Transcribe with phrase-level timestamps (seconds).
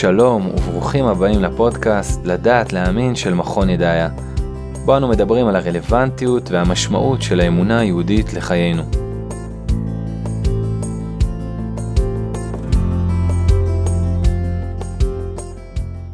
[0.00, 4.08] שלום וברוכים הבאים לפודקאסט לדעת להאמין של מכון ידעיה.
[4.84, 8.82] בו אנו מדברים על הרלוונטיות והמשמעות של האמונה היהודית לחיינו.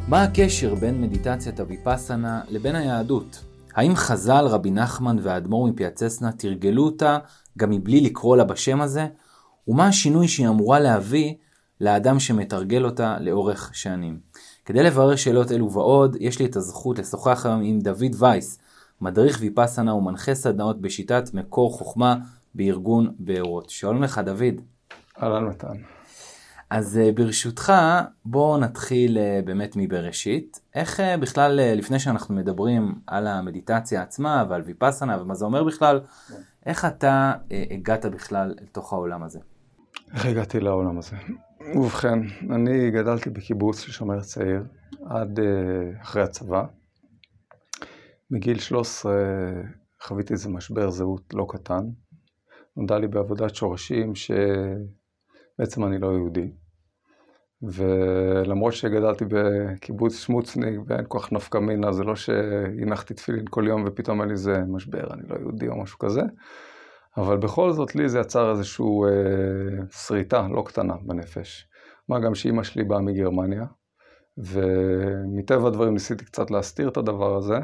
[0.08, 3.44] מה הקשר בין מדיטציית הוויפאסנה לבין היהדות?
[3.74, 7.18] האם חז"ל, רבי נחמן והאדמו"ר מפיאצסנה תרגלו אותה
[7.58, 9.06] גם מבלי לקרוא לה בשם הזה?
[9.68, 11.34] ומה השינוי שהיא אמורה להביא
[11.80, 14.18] לאדם שמתרגל אותה לאורך שנים.
[14.64, 18.58] כדי לברר שאלות אלו ועוד, יש לי את הזכות לשוחח היום עם דוד וייס,
[19.00, 22.16] מדריך ויפאסנה ומנחה סדנאות בשיטת מקור חוכמה
[22.54, 23.70] בארגון בארות.
[23.70, 24.60] שלום לך דוד.
[25.22, 25.74] אהלן מתן.
[26.70, 27.72] אז אה, ברשותך,
[28.24, 30.60] בואו נתחיל אה, באמת מבראשית.
[30.74, 36.00] איך אה, בכלל, לפני שאנחנו מדברים על המדיטציה עצמה ועל ויפאסנה ומה זה אומר בכלל,
[36.66, 37.32] איך אתה
[37.70, 39.38] הגעת בכלל לתוך העולם הזה?
[40.14, 41.16] איך הגעתי לעולם הזה?
[41.72, 42.18] ובכן,
[42.50, 44.64] אני גדלתי בקיבוץ של שומר צעיר
[45.06, 45.42] עד uh,
[46.02, 46.64] אחרי הצבא.
[48.30, 49.12] מגיל 13
[50.02, 51.84] חוויתי איזה משבר זהות לא קטן.
[52.76, 56.52] נודע לי בעבודת שורשים שבעצם אני לא יהודי.
[57.62, 63.84] ולמרות שגדלתי בקיבוץ שמוצניק ואין כל כך נפקא מינה, זה לא שהנחתי תפילין כל יום
[63.86, 66.22] ופתאום היה לי איזה משבר, אני לא יהודי או משהו כזה.
[67.16, 71.68] אבל בכל זאת לי זה יצר איזושהי אה, שריטה לא קטנה בנפש.
[72.08, 73.64] מה גם שאימא שלי באה מגרמניה,
[74.38, 77.58] ומטבע הדברים ניסיתי קצת להסתיר את הדבר הזה,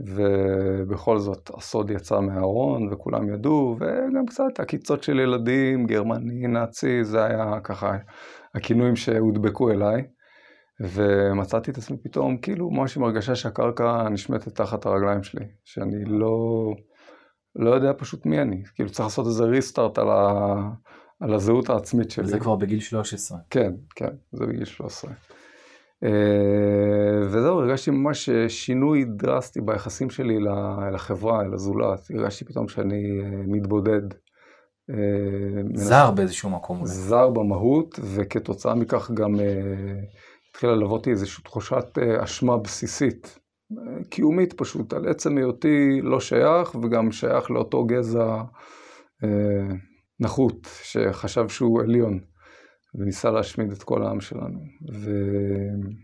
[0.00, 7.24] ובכל זאת הסוד יצא מהארון וכולם ידעו, וגם קצת עקיצות של ילדים, גרמני, נאצי, זה
[7.24, 7.96] היה ככה
[8.54, 10.02] הכינויים שהודבקו אליי.
[10.80, 16.66] ומצאתי את עצמי פתאום כאילו ממש עם הרגשה שהקרקע נשמטת תחת הרגליים שלי, שאני לא...
[17.58, 18.62] לא יודע פשוט מי אני.
[18.74, 20.54] כאילו צריך לעשות איזה ריסטארט על, ה...
[21.20, 22.26] על הזהות העצמית שלי.
[22.26, 23.38] זה כבר בגיל 13.
[23.50, 25.10] כן, כן, זה בגיל 13.
[26.04, 30.38] אה, וזהו, הרגשתי ממש שינוי דרסטי ביחסים שלי
[30.92, 32.00] לחברה, אל הזולת.
[32.10, 34.02] הרגשתי פתאום שאני אה, מתבודד.
[34.90, 36.86] אה, זר באיזשהו מקום.
[36.86, 39.34] זר במהות, וכתוצאה מכך גם
[40.50, 43.38] התחילה ללוות אותי איזושהי תחושת אשמה בסיסית.
[44.10, 48.42] קיומית פשוט, על עצם היותי לא שייך, וגם שייך לאותו גזע
[49.24, 49.68] אה,
[50.20, 52.20] נחות, שחשב שהוא עליון,
[52.94, 54.58] וניסה להשמיד את כל העם שלנו.
[54.92, 55.98] ואני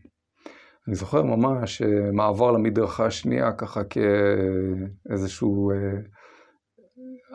[0.95, 5.77] זוכר ממש מעבר למדרכה השנייה, ככה כאיזשהו אה,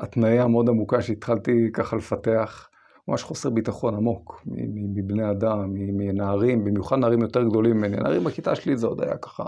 [0.03, 2.69] התניה מאוד עמוקה שהתחלתי ככה לפתח.
[3.07, 4.41] ממש חוסר ביטחון עמוק
[4.95, 7.97] מבני אדם, מנערים, במיוחד נערים יותר גדולים ממני.
[7.97, 9.43] נערים בכיתה שלי זה עוד היה ככה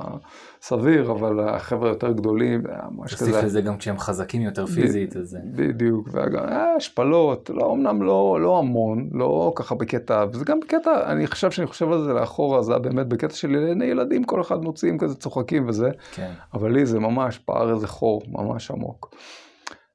[0.61, 3.25] סביר, אבל החבר'ה יותר גדולים, היה ממש כזה.
[3.25, 5.37] תוסיף לזה גם כשהם חזקים יותר פיזית, אז...
[5.55, 6.45] בדיוק, וגם
[6.77, 11.67] השפלות, לא, אמנם לא, לא המון, לא ככה בקטע, וזה גם בקטע, אני חושב שאני
[11.67, 15.69] חושב על זה לאחורה, זה היה באמת בקטע של ילדים, כל אחד מוציאים כזה צוחקים
[15.69, 16.31] וזה, כן.
[16.53, 19.15] אבל לי זה ממש פער איזה חור ממש עמוק.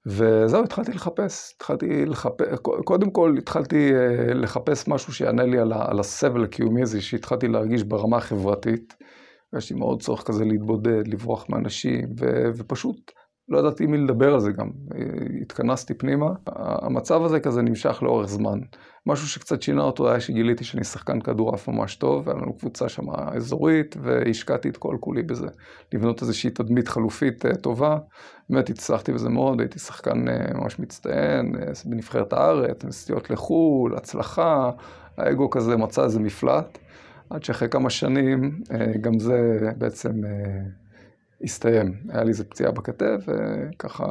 [0.06, 2.46] וזהו, התחלתי לחפש, התחלתי לחפש,
[2.84, 7.82] קודם כל התחלתי אה, לחפש משהו שיענה לי על, על הסבל הקיומי הזה שהתחלתי להרגיש
[7.82, 8.96] ברמה החברתית.
[9.52, 12.26] הרגשתי מאוד צורך כזה להתבודד, לברוח מאנשים, ו,
[12.56, 13.10] ופשוט
[13.48, 14.70] לא ידעתי מי לדבר על זה גם.
[15.42, 16.26] התכנסתי פנימה.
[16.56, 18.58] המצב הזה כזה נמשך לאורך זמן.
[19.06, 23.10] משהו שקצת שינה אותו היה שגיליתי שאני שחקן כדורעף ממש טוב, והיה לנו קבוצה שם
[23.10, 25.46] אזורית, והשקעתי את כל כולי בזה.
[25.92, 27.98] לבנות איזושהי תדמית חלופית אה, טובה.
[28.50, 34.70] באמת הצלחתי בזה מאוד, הייתי שחקן אה, ממש מצטיין, אה, בנבחרת הארץ, נסיעות לחו"ל, הצלחה.
[35.16, 36.78] האגו כזה מצא איזה מפלט.
[37.30, 38.60] עד שאחרי כמה שנים
[39.00, 40.12] גם זה בעצם
[41.44, 41.94] הסתיים.
[42.08, 44.06] היה לי איזה פציעה בכתף, וככה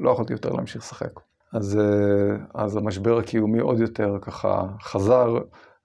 [0.00, 1.27] לא יכולתי יותר להמשיך לשחק.
[1.52, 5.38] אז, אה, אז המשבר הקיומי עוד יותר ככה חזר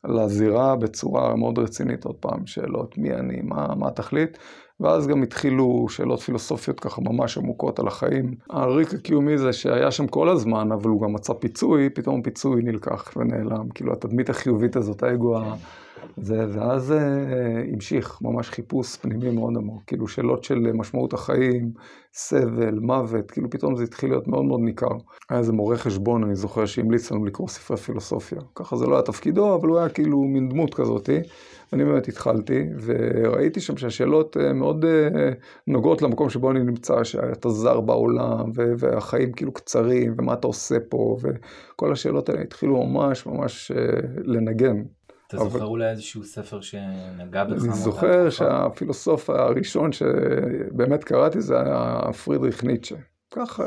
[0.03, 4.37] לזירה בצורה מאוד רצינית, עוד פעם, שאלות מי אני, מה, מה התכלית,
[4.79, 8.35] ואז גם התחילו שאלות פילוסופיות ככה ממש עמוקות על החיים.
[8.49, 13.11] הריק הקיומי זה שהיה שם כל הזמן, אבל הוא גם מצא פיצוי, פתאום פיצוי נלקח
[13.17, 13.69] ונעלם.
[13.69, 15.49] כאילו התדמית החיובית הזאת, האגו כן.
[16.17, 21.71] זה, ואז uh, המשיך ממש חיפוש פנימי מאוד עמוק, כאילו שאלות של משמעות החיים,
[22.13, 24.97] סבל, מוות, כאילו פתאום זה התחיל להיות מאוד מאוד ניכר.
[25.29, 28.39] היה איזה מורה חשבון, אני זוכר שהמליץ לנו לקרוא ספרי פילוסופיה.
[28.55, 31.19] ככה זה לא היה תפקידו, אבל הוא היה כאילו מין דמות כזאתי.
[31.73, 34.87] אני באמת התחלתי, וראיתי שם שהשאלות uh, מאוד uh,
[35.67, 41.17] נוגעות למקום שבו אני נמצא, שאתה זר בעולם, והחיים כאילו קצרים, ומה אתה עושה פה,
[41.21, 43.75] וכל השאלות האלה התחילו ממש ממש uh,
[44.23, 44.83] לנגן.
[45.33, 45.51] אתה אבל...
[45.51, 47.63] זוכר אולי איזשהו ספר שנגע בך?
[47.63, 52.95] אני זוכר שהפילוסוף הראשון שבאמת קראתי זה היה פרידריך ניטשה.
[53.35, 53.63] ככה,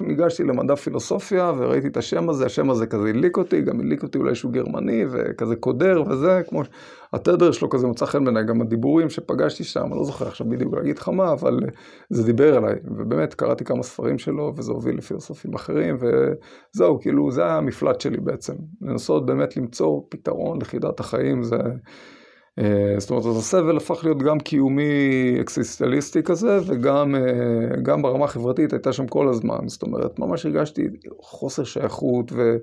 [0.00, 4.18] ניגשתי למדע פילוסופיה וראיתי את השם הזה, השם הזה כזה הדליק אותי, גם הדליק אותי
[4.18, 6.62] אולי שהוא גרמני וכזה קודר וזה, כמו
[7.12, 10.74] התדר שלו כזה מצא חן בעיניי, גם הדיבורים שפגשתי שם, אני לא זוכר עכשיו בדיוק
[10.74, 11.60] להגיד לך מה, אבל
[12.10, 17.44] זה דיבר אליי, ובאמת קראתי כמה ספרים שלו וזה הוביל לפילוסופים אחרים, וזהו, כאילו זה
[17.44, 21.56] היה המפלט שלי בעצם, לנסות באמת למצוא פתרון לחידת החיים, זה...
[22.58, 28.72] אה, זאת אומרת, אז הסבל הפך להיות גם קיומי אקסיסטליסטי כזה, וגם אה, ברמה החברתית
[28.72, 29.58] הייתה שם כל הזמן.
[29.68, 30.82] זאת אומרת, ממש הרגשתי
[31.20, 32.56] חוסר שייכות ו,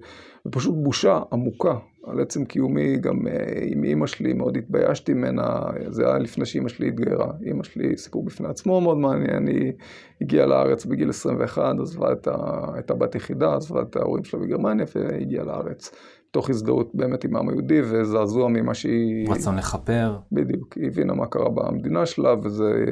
[0.46, 1.74] ופשוט בושה עמוקה
[2.04, 2.98] על עצם קיומי.
[2.98, 5.60] גם אה, עם אימא שלי מאוד התביישתי ממנה,
[5.90, 7.32] זה היה לפני שאימא שלי התגיירה.
[7.46, 9.74] אימא שלי, סיפור בפני עצמו מאוד מעניין, היא
[10.22, 12.12] הגיעה לארץ בגיל 21, עזבה
[12.80, 15.92] את, הבת יחידה, עזבה את ההורים שלה בגרמניה והגיעה לארץ.
[16.34, 19.30] תוך הזדהות באמת עם העם היהודי וזעזוע ממה שהיא...
[19.30, 20.18] רצון לכפר.
[20.32, 22.86] בדיוק, היא הבינה מה קרה במדינה שלה וזה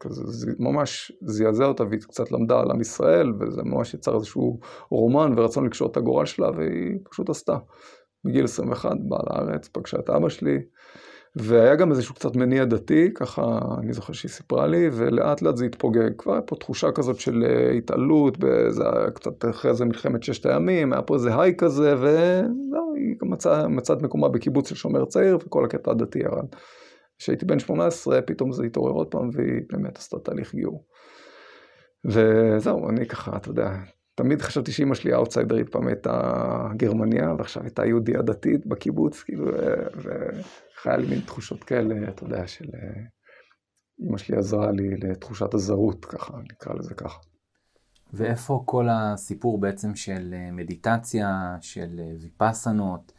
[0.00, 4.60] כזה, זה ממש זעזע אותה והיא קצת למדה על עם ישראל וזה ממש יצר איזשהו
[4.90, 7.56] רומן ורצון לקשור את הגורל שלה והיא פשוט עשתה.
[8.24, 10.58] בגיל 21 באה לארץ, פגשה את אבא שלי.
[11.36, 15.64] והיה גם איזשהו קצת מניע דתי, ככה אני זוכר שהיא סיפרה לי, ולאט לאט זה
[15.64, 16.10] התפוגג.
[16.18, 18.38] כבר היה פה תחושה כזאת של אה, התעלות,
[18.68, 23.16] זה היה קצת אחרי זה מלחמת ששת הימים, היה פה איזה היי כזה, וזהו, היא
[23.22, 26.46] מצאה מצא את מקומה בקיבוץ של שומר צעיר, וכל הקטע הדתי ירד.
[27.18, 30.84] כשהייתי בן 18, פתאום זה התעורר עוד פעם, והיא באמת עשתה תהליך גיור.
[32.04, 33.70] וזהו, אני ככה, אתה יודע,
[34.14, 36.20] תמיד חשבתי שאימא שלי האוטסיידרית פעם הייתה
[36.76, 39.46] גרמניה, ועכשיו הייתה יהודייה דתית בקיבוץ, כאילו,
[40.86, 42.64] והיה לי מין תחושות כאלה, אתה יודע, של
[43.98, 47.18] אימא שלי עזרה לי לתחושת הזרות, ככה, נקרא לזה ככה.
[48.12, 53.12] ואיפה כל הסיפור בעצם של מדיטציה, של ויפאסנות,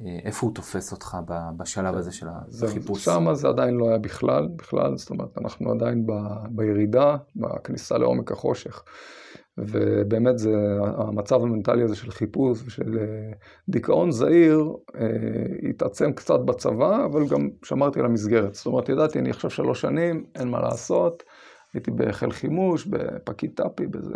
[0.00, 1.16] איפה הוא תופס אותך
[1.56, 2.26] בשלב הזה של
[2.64, 3.04] החיפוש?
[3.04, 6.12] שם זה עדיין לא היה בכלל, בכלל, זאת אומרת, אנחנו עדיין ב,
[6.50, 8.82] בירידה, בכניסה לעומק החושך.
[9.58, 13.32] ובאמת זה המצב המנטלי הזה של חיפוש ושל אה,
[13.68, 18.54] דיכאון זהיר אה, התעצם קצת בצבא, אבל גם שמרתי על המסגרת.
[18.54, 21.22] זאת אומרת, ידעתי, אני עכשיו שלוש שנים, אין מה לעשות,
[21.74, 24.14] הייתי בחיל חימוש, בפקיד טאפי, באיזה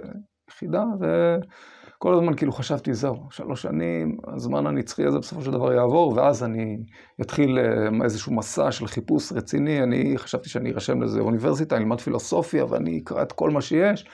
[0.50, 6.12] יחידה, וכל הזמן כאילו חשבתי, זהו, שלוש שנים, הזמן הנצחי הזה בסופו של דבר יעבור,
[6.16, 6.78] ואז אני
[7.20, 9.82] אתחיל אה, איזשהו מסע של חיפוש רציני.
[9.82, 14.06] אני חשבתי שאני ארשם לאיזה אוניברסיטה, אני אלמד פילוסופיה, ואני אקרא את כל מה שיש.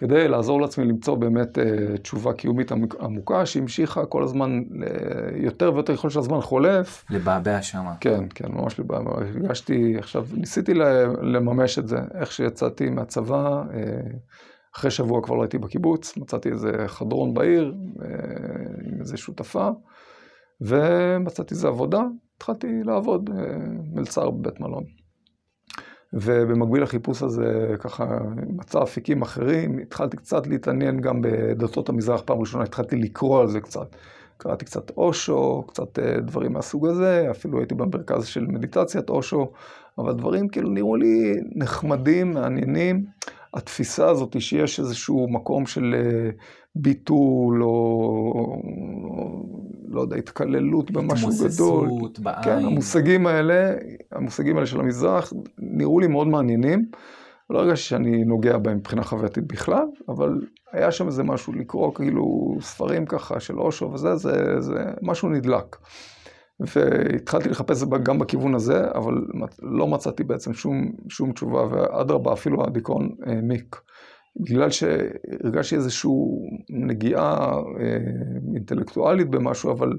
[0.00, 4.62] כדי לעזור לעצמי למצוא באמת uh, תשובה קיומית עמוקה, שהמשיכה כל הזמן,
[5.34, 7.04] יותר ויותר ככל שהזמן חולף.
[7.10, 7.94] לבעבע שמה.
[8.00, 9.10] כן, כן, ממש לבעבע.
[9.10, 10.74] הרגשתי, עכשיו, ניסיתי
[11.22, 13.76] לממש את זה, איך שיצאתי מהצבא, uh,
[14.76, 17.74] אחרי שבוע כבר לא הייתי בקיבוץ, מצאתי איזה חדרון בעיר
[18.84, 19.68] עם איזה שותפה,
[20.60, 22.00] ומצאתי איזה עבודה,
[22.36, 23.30] התחלתי לעבוד
[23.92, 24.99] מלצר בבית מלון.
[26.12, 28.18] ובמקביל לחיפוש הזה, ככה,
[28.56, 33.60] מצא אפיקים אחרים, התחלתי קצת להתעניין גם בדתות המזרח, פעם ראשונה התחלתי לקרוא על זה
[33.60, 33.96] קצת.
[34.36, 39.52] קראתי קצת אושו, קצת אה, דברים מהסוג הזה, אפילו הייתי במרכז של מדיטציית אושו,
[39.98, 43.04] אבל דברים כאילו נראו לי נחמדים, מעניינים.
[43.54, 46.30] התפיסה הזאת שיש איזשהו מקום של אה,
[46.74, 48.62] ביטול, או
[49.88, 51.86] לא יודע, התקללות במשהו גדול.
[51.86, 52.42] התמוססות בעין.
[52.42, 53.74] כן, המושגים האלה,
[54.12, 56.84] המושגים האלה של המזרח, נראו לי מאוד מעניינים.
[57.50, 60.40] לא הרגשתי שאני נוגע בהם מבחינה חווייתית בכלל, אבל
[60.72, 65.76] היה שם איזה משהו לקרוא, כאילו ספרים ככה של אושו וזה, זה, זה משהו נדלק.
[66.60, 69.14] והתחלתי לחפש גם בכיוון הזה, אבל
[69.62, 73.74] לא מצאתי בעצם שום, שום תשובה, ואדרבה, אפילו הדיכאון העמיק.
[73.74, 73.80] אה,
[74.36, 76.10] בגלל שהרגשתי איזושהי
[76.70, 77.96] נגיעה אה,
[78.54, 79.92] אינטלקטואלית במשהו, אבל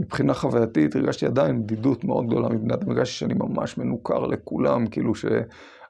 [0.00, 5.14] מבחינה חווייתית הרגשתי עדיין בדידות מאוד גדולה מבני אדם, הרגשתי שאני ממש מנוכר לכולם, כאילו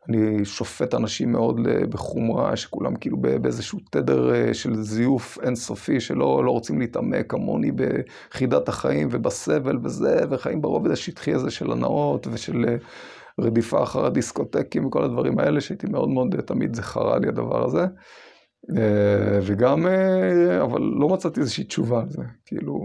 [0.08, 1.60] שאני שופט אנשים מאוד
[1.90, 8.68] בחומרה, שכולם כאילו באיזשהו תדר אה, של זיוף אינסופי, שלא לא רוצים להתעמק כמוני בחידת
[8.68, 12.64] החיים ובסבל וזה, וחיים ברובד השטחי הזה של הנאות ושל...
[12.68, 12.76] אה,
[13.40, 17.86] רדיפה אחר הדיסקוטקים וכל הדברים האלה, שהייתי מאוד מאוד, תמיד זה חרה לי הדבר הזה.
[18.76, 22.22] אה, וגם, אה, אבל לא מצאתי איזושהי תשובה על זה.
[22.46, 22.84] כאילו,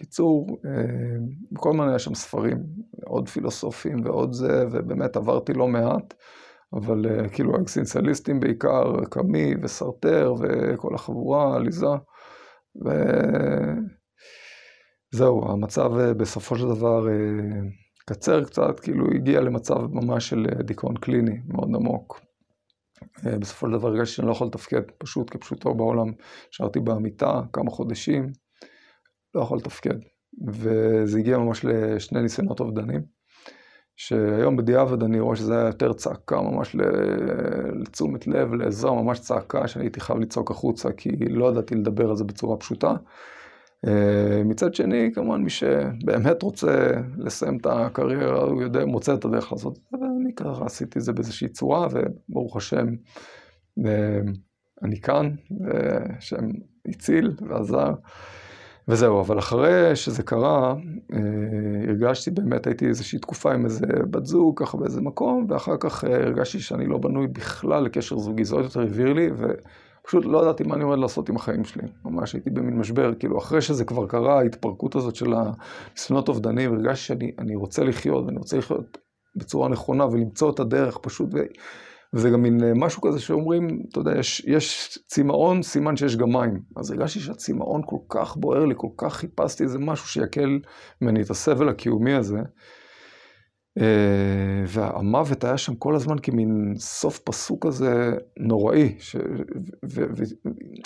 [0.00, 1.18] קיצור, אה,
[1.52, 2.58] בכל מיני היה שם ספרים,
[3.04, 6.14] עוד פילוסופים ועוד זה, ובאמת עברתי לא מעט,
[6.72, 11.86] אבל כאילו האקסינציאליסטים בעיקר, קאמי וסרטר וכל החבורה, עליזה.
[15.14, 17.06] וזהו, המצב בסופו של דבר
[18.10, 22.20] קצר קצת, כאילו הגיע למצב ממש של אה, דיכאון קליני מאוד עמוק.
[23.26, 26.12] אה, בסופו של דבר הרגשתי שאני לא יכול לתפקד, פשוט כפשוטו בעולם.
[26.50, 28.32] שרתי במיטה כמה חודשים,
[29.34, 29.98] לא יכול לתפקד.
[30.48, 33.02] וזה הגיע ממש לשני ניסיונות אובדנים,
[34.02, 36.76] שהיום בדיעבד אני רואה שזה היה יותר צעקה ממש
[37.72, 42.16] לתשומת לב, לעזרה, ממש צעקה שאני הייתי חייב לצעוק החוצה, כי לא ידעתי לדבר על
[42.16, 42.94] זה בצורה פשוטה.
[43.86, 49.52] אה, מצד שני, כמובן, מי שבאמת רוצה לסיים את הקריירה, הוא יודע, מוצא את הדרך
[49.52, 52.86] לעשות את זה, ואני ככה עשיתי את זה באיזושהי צורה, וברוך השם,
[53.86, 54.20] אה,
[54.82, 56.48] אני כאן, ושם
[56.88, 57.92] הציל ועזר.
[58.90, 60.74] וזהו, אבל אחרי שזה קרה,
[61.12, 61.18] אה,
[61.88, 66.14] הרגשתי באמת, הייתי איזושהי תקופה עם איזה בת זוג, ככה באיזה מקום, ואחר כך אה,
[66.14, 70.64] הרגשתי שאני לא בנוי בכלל לקשר זוגי, זה עוד יותר הבהיר לי, ופשוט לא ידעתי
[70.64, 71.82] מה אני עומד לעשות עם החיים שלי.
[72.04, 77.06] ממש הייתי במין משבר, כאילו אחרי שזה כבר קרה, ההתפרקות הזאת של הניסיונות אובדנים, הרגשתי
[77.06, 78.98] שאני רוצה לחיות, ואני רוצה לחיות
[79.36, 81.28] בצורה נכונה ולמצוא את הדרך פשוט.
[82.14, 82.16] ו...
[82.18, 86.32] וזה גם מין אה, משהו כזה שאומרים, אתה יודע, יש, יש צמאון, סימן שיש גם
[86.32, 86.60] מים.
[86.76, 90.60] אז הרגשתי שהצמאון כל כך בוער לי, כל כך חיפשתי איזה משהו שיקל
[91.00, 92.38] ממני את הסבל הקיומי הזה.
[93.78, 98.94] אה, והמוות היה שם כל הזמן כמין סוף פסוק כזה נוראי.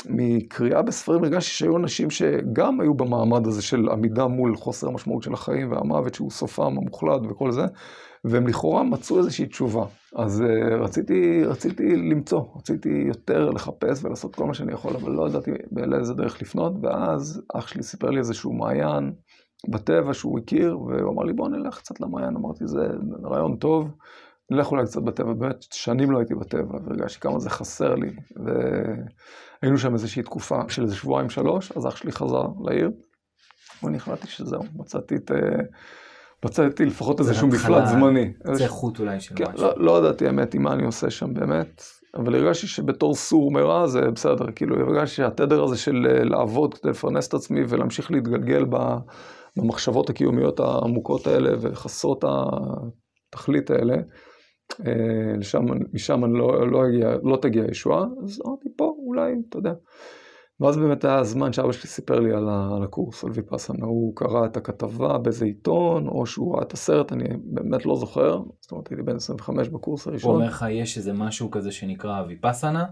[0.06, 5.32] ומקריאה בספרים הרגשתי שהיו אנשים שגם היו במעמד הזה של עמידה מול חוסר המשמעות של
[5.32, 7.64] החיים והמוות שהוא סופם המוחלט וכל זה.
[8.24, 9.84] והם לכאורה מצאו איזושהי תשובה.
[10.16, 15.28] אז uh, רציתי, רציתי למצוא, רציתי יותר לחפש ולעשות כל מה שאני יכול, אבל לא
[15.28, 19.12] ידעתי לאיזה דרך לפנות, ואז אח שלי סיפר לי איזשהו מעיין
[19.68, 22.86] בטבע שהוא הכיר, והוא אמר לי בוא נלך קצת למעיין, אמרתי זה
[23.24, 23.90] רעיון טוב,
[24.50, 29.78] נלך אולי קצת בטבע, באמת שנים לא הייתי בטבע, והרגשתי כמה זה חסר לי, והיינו
[29.78, 32.90] שם איזושהי תקופה של איזה שבועיים שלוש, אז אח שלי חזר לעיר,
[33.82, 35.30] ואני החלטתי שזהו, מצאתי את...
[36.44, 38.32] מצאתי לפחות איזשהו מפלט זמני.
[38.52, 39.66] זה חוט אולי של כן, משהו.
[39.66, 41.82] לא, לא ידעתי האמת עם מה אני עושה שם באמת,
[42.14, 46.90] אבל הרגשתי שבתור סור מרע זה בסדר, כאילו הרגשתי שהתדר הזה של אה, לעבוד כדי
[46.90, 48.64] לפרנס את עצמי ולהמשיך להתגלגל
[49.56, 52.24] במחשבות הקיומיות העמוקות האלה וחסרות
[53.32, 53.94] התכלית האלה,
[54.86, 59.72] אה, לשם, משם לא, לא, הגיע, לא תגיע ישועה, אז אמרתי פה אולי, אתה יודע.
[60.60, 63.86] ואז באמת היה הזמן שאבא שלי סיפר לי על, על הקורס, על ויפאסנה.
[63.86, 68.42] הוא קרא את הכתבה באיזה עיתון, או שהוא ראה את הסרט, אני באמת לא זוכר.
[68.60, 70.30] זאת אומרת, הייתי בן 25 בקורס הראשון.
[70.30, 72.84] הוא אומר לך, יש איזה משהו כזה שנקרא ויפאסנה,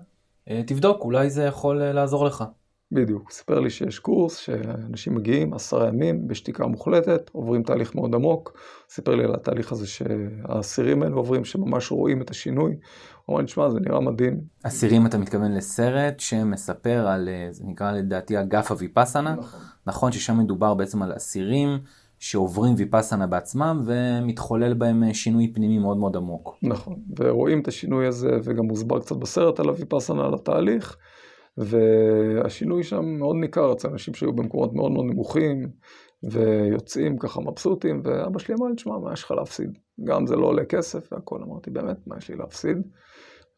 [0.51, 2.45] אה, תבדוק, אולי זה יכול אה, לעזור לך.
[2.93, 8.15] בדיוק, הוא סיפר לי שיש קורס שאנשים מגיעים עשרה ימים בשתיקה מוחלטת, עוברים תהליך מאוד
[8.15, 8.59] עמוק.
[8.91, 12.77] סיפר לי על התהליך הזה שהאסירים האלה עוברים, שממש רואים את השינוי.
[13.25, 14.41] הוא אמר לי, שמע, זה נראה מדהים.
[14.63, 19.35] אסירים, אתה מתכוון לסרט שמספר על, אה, זה נקרא לדעתי אגף הוויפאסנה.
[19.35, 19.61] נכון.
[19.87, 21.79] נכון ששם מדובר בעצם על אסירים
[22.19, 26.59] שעוברים ויפאסנה בעצמם ומתחולל בהם אה, שינוי פנימי מאוד מאוד עמוק.
[26.63, 30.97] נכון, ורואים את השינוי הזה וגם מוסבר קצת בסרט על הוויפאסנה, על התהליך.
[31.57, 35.69] והשינוי שם מאוד ניכר אצל אנשים שהיו במקומות מאוד מאוד נמוכים,
[36.23, 39.79] ויוצאים ככה מבסוטים, ואבא שלי אמר לי, תשמע, מה יש לך להפסיד?
[40.05, 42.79] גם זה לא עולה כסף והכל, אמרתי, באמת, מה יש לי להפסיד?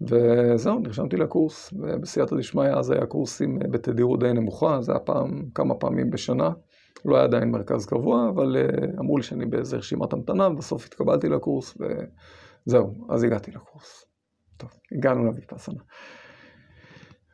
[0.00, 5.74] וזהו, נרשמתי לקורס, ובסייעתא דשמיא אז היה קורסים בתדירות די נמוכה, זה היה פעם, כמה
[5.74, 6.50] פעמים בשנה,
[7.04, 11.28] לא היה עדיין מרכז קבוע, אבל אה, אמרו לי שאני באיזה רשימת המתנה, ובסוף התקבלתי
[11.28, 11.78] לקורס,
[12.66, 14.04] וזהו, אז הגעתי לקורס.
[14.56, 15.80] טוב, הגענו לויפאסנה.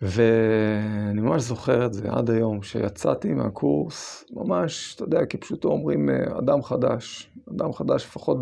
[0.02, 6.38] ואני ממש זוכר את זה עד היום, שיצאתי מהקורס, ממש, אתה יודע, כפשוטו אומרים, אה,
[6.38, 7.30] אדם חדש.
[7.50, 8.38] אדם חדש, לפחות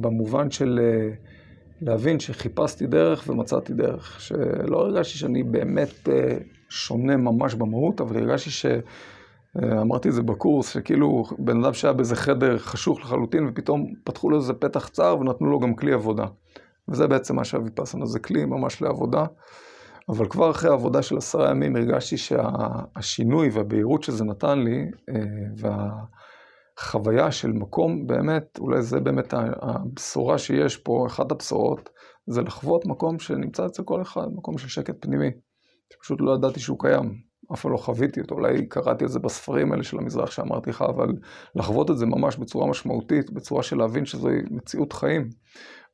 [0.00, 1.14] במובן של אה,
[1.82, 4.20] להבין שחיפשתי דרך ומצאתי דרך.
[4.20, 8.66] שלא הרגשתי שאני באמת אה, שונה ממש במהות, אבל הרגשתי ש...
[9.80, 14.36] אמרתי את זה בקורס, שכאילו בן אדם שהיה באיזה חדר חשוך לחלוטין, ופתאום פתחו לו
[14.36, 16.24] איזה פתח צר ונתנו לו גם כלי עבודה.
[16.88, 19.24] וזה בעצם מה שהוויפאסנה, זה כלי ממש לעבודה.
[20.08, 25.68] אבל כבר אחרי העבודה של עשרה ימים הרגשתי שהשינוי שה, והבהירות שזה נתן לי, אה,
[26.78, 31.90] והחוויה של מקום, באמת, אולי זה באמת הבשורה שיש פה, אחת הבשורות,
[32.26, 35.30] זה לחוות מקום שנמצא אצל כל אחד, מקום של שקט פנימי,
[35.92, 37.14] שפשוט לא ידעתי שהוא קיים,
[37.54, 40.82] אף פעם לא חוויתי אותו, אולי קראתי את זה בספרים האלה של המזרח שאמרתי לך,
[40.82, 41.08] אבל
[41.54, 45.28] לחוות את זה ממש בצורה משמעותית, בצורה של להבין שזוהי מציאות חיים.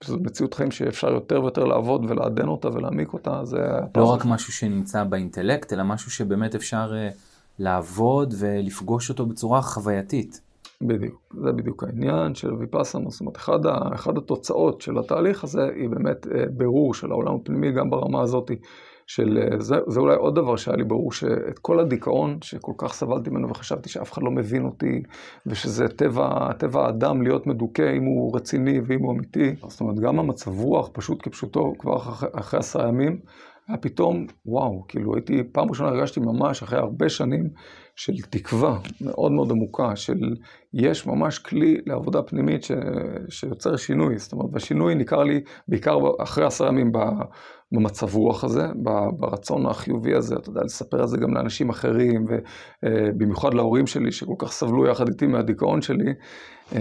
[0.05, 3.59] שזו מציאות חיים שאפשר יותר ויותר לעבוד ולעדן אותה ולהעמיק אותה, זה...
[3.97, 7.17] לא רק משהו שנמצא באינטלקט, אלא משהו שבאמת אפשר uh,
[7.59, 10.40] לעבוד ולפגוש אותו בצורה חווייתית.
[10.83, 15.69] בדיוק, זה בדיוק העניין של ויפאסנה, זאת אומרת, אחד, ה, אחד התוצאות של התהליך הזה
[15.75, 18.57] היא באמת uh, בירור של העולם הפנימי גם ברמה הזאתי.
[19.09, 22.93] של, אה, זה, זה אולי עוד דבר שהיה לי ברור, שאת כל הדיכאון שכל כך
[22.93, 25.03] סבלתי ממנו וחשבתי שאף אחד לא מבין אותי,
[25.47, 29.55] ושזה טבע, טבע האדם להיות מדוכא אם הוא רציני ואם הוא אמיתי.
[29.69, 33.19] זאת אומרת, גם המצב רוח, פשוט כפשוטו, כבר אחרי, אחרי עשרה ימים,
[33.69, 37.49] היה פתאום, וואו, כאילו הייתי, פעם ראשונה הרגשתי ממש, אחרי הרבה שנים,
[37.99, 40.19] של תקווה מאוד מאוד עמוקה, של
[40.75, 42.73] יש ממש כלי לעבודה פנימית ש...
[43.28, 44.19] שיוצר שינוי.
[44.19, 46.93] זאת אומרת, והשינוי ניכר לי בעיקר אחרי עשרה ימים
[47.73, 48.67] במצב רוח הזה,
[49.19, 52.26] ברצון החיובי הזה, אתה יודע, לספר את זה גם לאנשים אחרים,
[52.85, 56.12] ובמיוחד להורים שלי, שכל כך סבלו יחד איתי מהדיכאון שלי.
[56.75, 56.81] אה,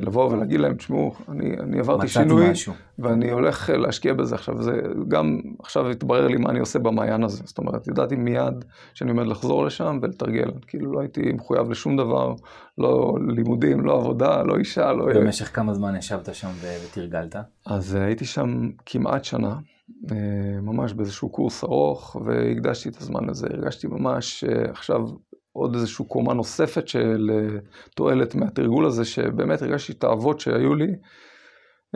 [0.00, 2.72] לבוא ולהגיד להם, תשמעו, אני, אני עברתי שינוי, משהו.
[2.98, 4.62] ואני הולך להשקיע בזה עכשיו.
[4.62, 7.42] זה גם, עכשיו התברר לי מה אני עושה במעיין הזה.
[7.44, 8.64] זאת אומרת, ידעתי מיד
[8.94, 10.50] שאני עומד לחזור לשם ולתרגל.
[10.66, 12.34] כאילו לא הייתי מחויב לשום דבר,
[12.78, 15.06] לא לימודים, לא עבודה, לא אישה, לא...
[15.14, 17.36] במשך כמה זמן ישבת שם ותרגלת?
[17.66, 19.56] אז אה, הייתי שם כמעט שנה.
[20.10, 20.16] אה,
[20.62, 23.46] ממש באיזשהו קורס ארוך, והקדשתי את הזמן לזה.
[23.50, 25.00] הרגשתי ממש עכשיו
[25.52, 27.58] עוד איזושהי קומה נוספת של אה,
[27.94, 30.86] תועלת מהתרגול הזה, שבאמת הרגשתי את האהבות שהיו לי,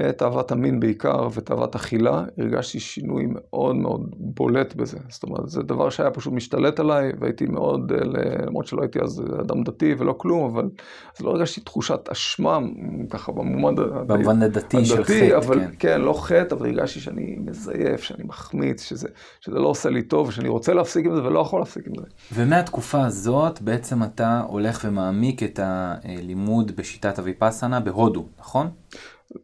[0.01, 4.99] את אהבת המין בעיקר ואת אהבת אכילה, הרגשתי שינוי מאוד מאוד בולט בזה.
[5.09, 7.99] זאת אומרת, זה דבר שהיה פשוט משתלט עליי, והייתי מאוד, אה,
[8.47, 10.69] למרות שלא הייתי אז אדם דתי ולא כלום, אבל
[11.17, 12.59] אז לא הרגשתי תחושת אשמה,
[13.11, 13.75] ככה במובן
[14.07, 15.71] במובן הדתי של חטא, אבל, כן.
[15.79, 19.09] כן, לא חטא, אבל הרגשתי שאני מזייף, שאני מחמיץ, שזה,
[19.41, 22.07] שזה לא עושה לי טוב, שאני רוצה להפסיק עם זה ולא יכול להפסיק עם זה.
[22.35, 28.71] ומהתקופה הזאת בעצם אתה הולך ומעמיק את הלימוד בשיטת הוויפאסנה בהודו, נכון?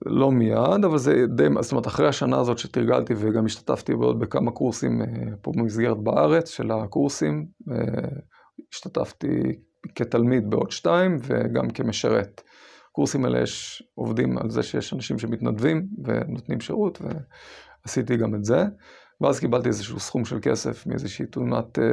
[0.06, 4.50] לא מיד, אבל זה די, זאת אומרת, אחרי השנה הזאת שתרגלתי וגם השתתפתי בעוד בכמה
[4.50, 5.06] קורסים אה,
[5.42, 8.08] פה במסגרת בארץ של הקורסים, אה,
[8.72, 9.58] השתתפתי
[9.94, 12.42] כתלמיד בעוד שתיים וגם כמשרת.
[12.92, 17.00] קורסים האלה יש, עובדים על זה שיש אנשים שמתנדבים ונותנים שירות,
[17.84, 18.64] ועשיתי גם את זה.
[19.20, 21.84] ואז קיבלתי איזשהו סכום של כסף מאיזושהי תאונת אה,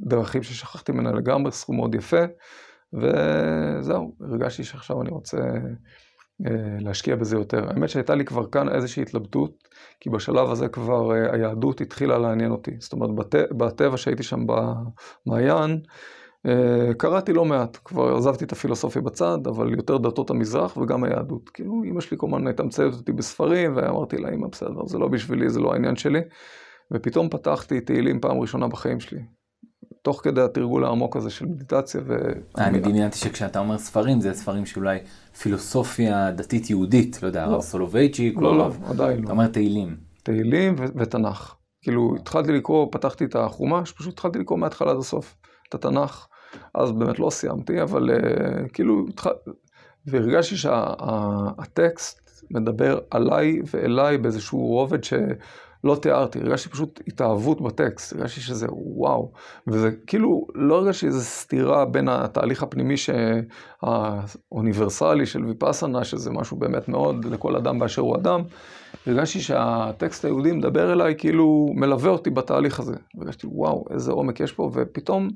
[0.00, 2.24] דרכים ששכחתי ממנה לגמרי, סכום מאוד יפה,
[2.92, 5.38] וזהו, הרגשתי שעכשיו אני רוצה...
[6.46, 7.68] אה, להשקיע בזה יותר.
[7.68, 9.68] האמת שהייתה לי כבר כאן איזושהי התלבטות,
[10.00, 12.70] כי בשלב הזה כבר אה, היהדות התחילה לעניין אותי.
[12.80, 13.34] זאת אומרת, בט...
[13.34, 15.80] בטבע שהייתי שם במעיין,
[16.46, 21.48] אה, קראתי לא מעט, כבר עזבתי את הפילוסופיה בצד, אבל יותר דתות המזרח וגם היהדות.
[21.48, 25.08] כאילו, אמא שלי כל הזמן הייתה מציידת אותי בספרים, ואמרתי לה, אמא, בסדר, זה לא
[25.08, 26.20] בשבילי, זה לא העניין שלי.
[26.94, 29.37] ופתאום פתחתי תהילים פעם ראשונה בחיים שלי.
[30.02, 32.00] תוך כדי התרגול העמוק הזה של מדיטציה.
[32.06, 32.16] ו...
[32.58, 34.98] אני דמיינתי שכשאתה אומר ספרים, זה ספרים שאולי
[35.40, 37.60] פילוסופיה דתית יהודית, לא יודע, הרב לא.
[37.60, 39.24] סולובייצ'יק, לא, לא, עדיין לא.
[39.24, 39.96] אתה אומר תהילים.
[40.22, 41.54] תהילים ותנ"ך.
[41.82, 45.36] כאילו, התחלתי לקרוא, פתחתי את החומש, פשוט התחלתי לקרוא מההתחלה עד הסוף,
[45.68, 46.26] את התנ"ך.
[46.74, 49.06] אז באמת לא סיימתי, אבל uh, כאילו.
[50.06, 52.46] והרגשתי שהטקסט שה...
[52.50, 55.12] מדבר עליי ואליי באיזשהו רובד ש...
[55.84, 59.32] לא תיארתי, הרגשתי פשוט התאהבות בטקסט, הרגשתי שזה וואו,
[59.66, 62.94] וזה כאילו, לא הרגשתי איזו סתירה בין התהליך הפנימי
[63.82, 68.42] האוניברסלי של ויפאסנה, שזה משהו באמת מאוד לכל אדם באשר הוא אדם,
[69.06, 72.94] הרגשתי שהטקסט היהודי מדבר אליי, כאילו מלווה אותי בתהליך הזה.
[73.18, 75.28] הרגשתי וואו, איזה עומק יש פה, ופתאום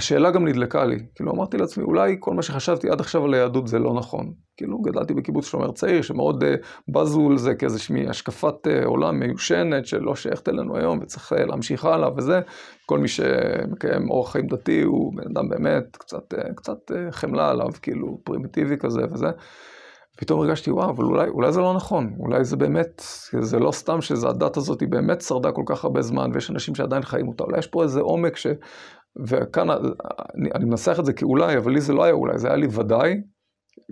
[0.00, 0.98] השאלה גם נדלקה לי.
[1.14, 4.32] כאילו אמרתי לעצמי, אולי כל מה שחשבתי עד עכשיו על היהדות זה לא נכון.
[4.56, 6.46] כאילו גדלתי בקיבוץ שומר צעיר, שמאוד uh,
[6.88, 11.84] בזו על זה כאיזושהי השקפת uh, עולם מיושנת שלא שייכת אלינו היום וצריך uh, להמשיך
[11.84, 12.40] הלאה וזה.
[12.86, 17.50] כל מי שמקיים אורח חיים דתי הוא בן אדם באמת קצת, uh, קצת uh, חמלה
[17.50, 19.28] עליו, כאילו פרימיטיבי כזה וזה.
[20.16, 23.02] פתאום הרגשתי, וואו, אבל אולי, אולי זה לא נכון, אולי זה באמת,
[23.40, 27.02] זה לא סתם שהדת הזאת היא באמת שרדה כל כך הרבה זמן, ויש אנשים שעדיין
[27.02, 28.46] חיים אותה, אולי יש פה איזה עומק ש...
[29.26, 32.56] וכאן, אני, אני מנסח את זה כאולי, אבל לי זה לא היה אולי, זה היה
[32.56, 33.20] לי ודאי.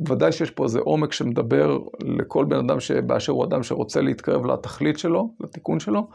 [0.08, 1.78] ודאי שיש פה איזה עומק שמדבר
[2.18, 6.08] לכל בן אדם שבאשר הוא אדם שרוצה להתקרב לתכלית שלו, לתיקון שלו.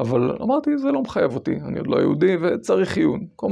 [0.00, 3.26] אבל אמרתי, זה לא מחייב אותי, אני עוד לא יהודי וצריך עיון.
[3.36, 3.48] כל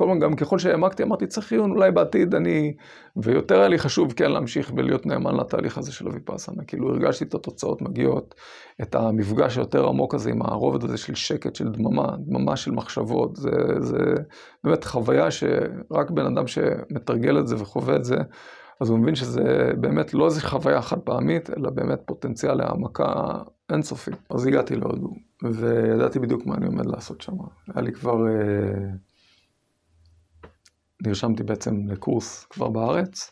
[0.00, 2.74] הזמן, גם ככל שהעמקתי, אמרתי, צריך עיון, אולי בעתיד אני...
[3.16, 6.64] ויותר היה לי חשוב כן להמשיך ולהיות נאמן לתהליך הזה של הוויפאסנה.
[6.64, 8.34] כאילו הרגשתי את התוצאות מגיעות,
[8.82, 13.36] את המפגש היותר עמוק הזה עם הרובד הזה של שקט, של דממה, דממה של מחשבות.
[13.36, 13.98] זה, זה
[14.64, 18.16] באמת חוויה שרק בן אדם שמתרגל את זה וחווה את זה,
[18.80, 23.12] אז הוא מבין שזה באמת לא איזו חוויה חד פעמית, אלא באמת פוטנציאל להעמקה
[23.72, 24.16] אינסופית.
[24.30, 25.10] אז הגעתי להודו,
[25.42, 27.32] וידעתי בדיוק מה אני עומד לעשות שם.
[27.74, 28.28] היה לי כבר...
[28.28, 28.90] אה,
[31.06, 33.30] נרשמתי בעצם לקורס כבר בארץ,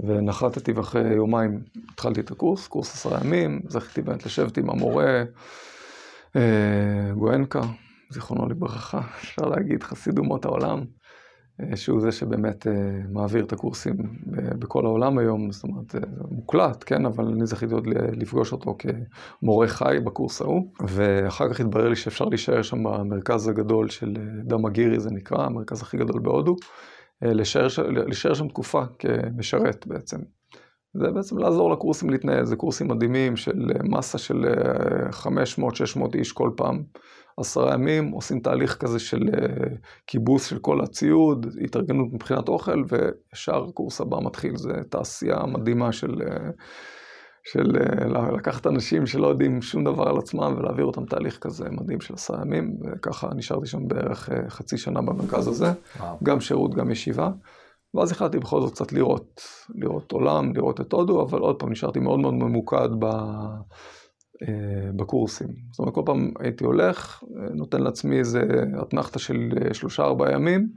[0.00, 5.24] ונחתתי ואחרי יומיים התחלתי את הקורס, קורס עשרה ימים, זכיתי באמת לשבת עם המורה
[6.36, 7.60] אה, גואנקה,
[8.10, 10.84] זיכרונו לברכה, אפשר להגיד, חסיד אומות העולם.
[11.60, 12.72] אה, שהוא זה שבאמת אה,
[13.08, 13.96] מעביר את הקורסים
[14.58, 15.94] בכל העולם היום, זאת אומרת,
[16.30, 21.88] מוקלט, כן, אבל אני זכיתי עוד לפגוש אותו כמורה חי בקורס ההוא, ואחר כך התברר
[21.88, 26.56] לי שאפשר להישאר שם במרכז הגדול של אה, דמגירי, זה נקרא, המרכז הכי גדול בהודו,
[27.22, 30.18] להישאר, להישאר שם תקופה כמשרת בעצם.
[30.94, 34.44] זה בעצם לעזור לקורסים להתנהל, זה קורסים מדהימים של מסה של
[35.10, 36.82] 500-600 איש כל פעם.
[37.36, 39.22] עשרה ימים, עושים תהליך כזה של
[40.06, 44.56] כיבוס של כל הציוד, התארגנות מבחינת אוכל, וישר הקורס הבא מתחיל.
[44.56, 46.14] זו תעשייה מדהימה של...
[47.52, 52.00] של אה, לקחת אנשים שלא יודעים שום דבר על עצמם ולהעביר אותם תהליך כזה מדהים
[52.00, 56.16] של עשרה ימים, וככה נשארתי שם בערך אה, חצי שנה במרכז הזה, וואו.
[56.22, 57.30] גם שירות, גם ישיבה.
[57.94, 59.40] ואז החלטתי בכל זאת קצת לראות,
[59.74, 63.56] לראות עולם, לראות את הודו, אבל עוד פעם נשארתי מאוד מאוד ממוקד ב, אה,
[64.96, 65.48] בקורסים.
[65.70, 67.22] זאת אומרת, כל פעם הייתי הולך,
[67.54, 68.42] נותן לעצמי איזה
[68.82, 70.68] אתנחתא של שלושה-ארבעה ימים,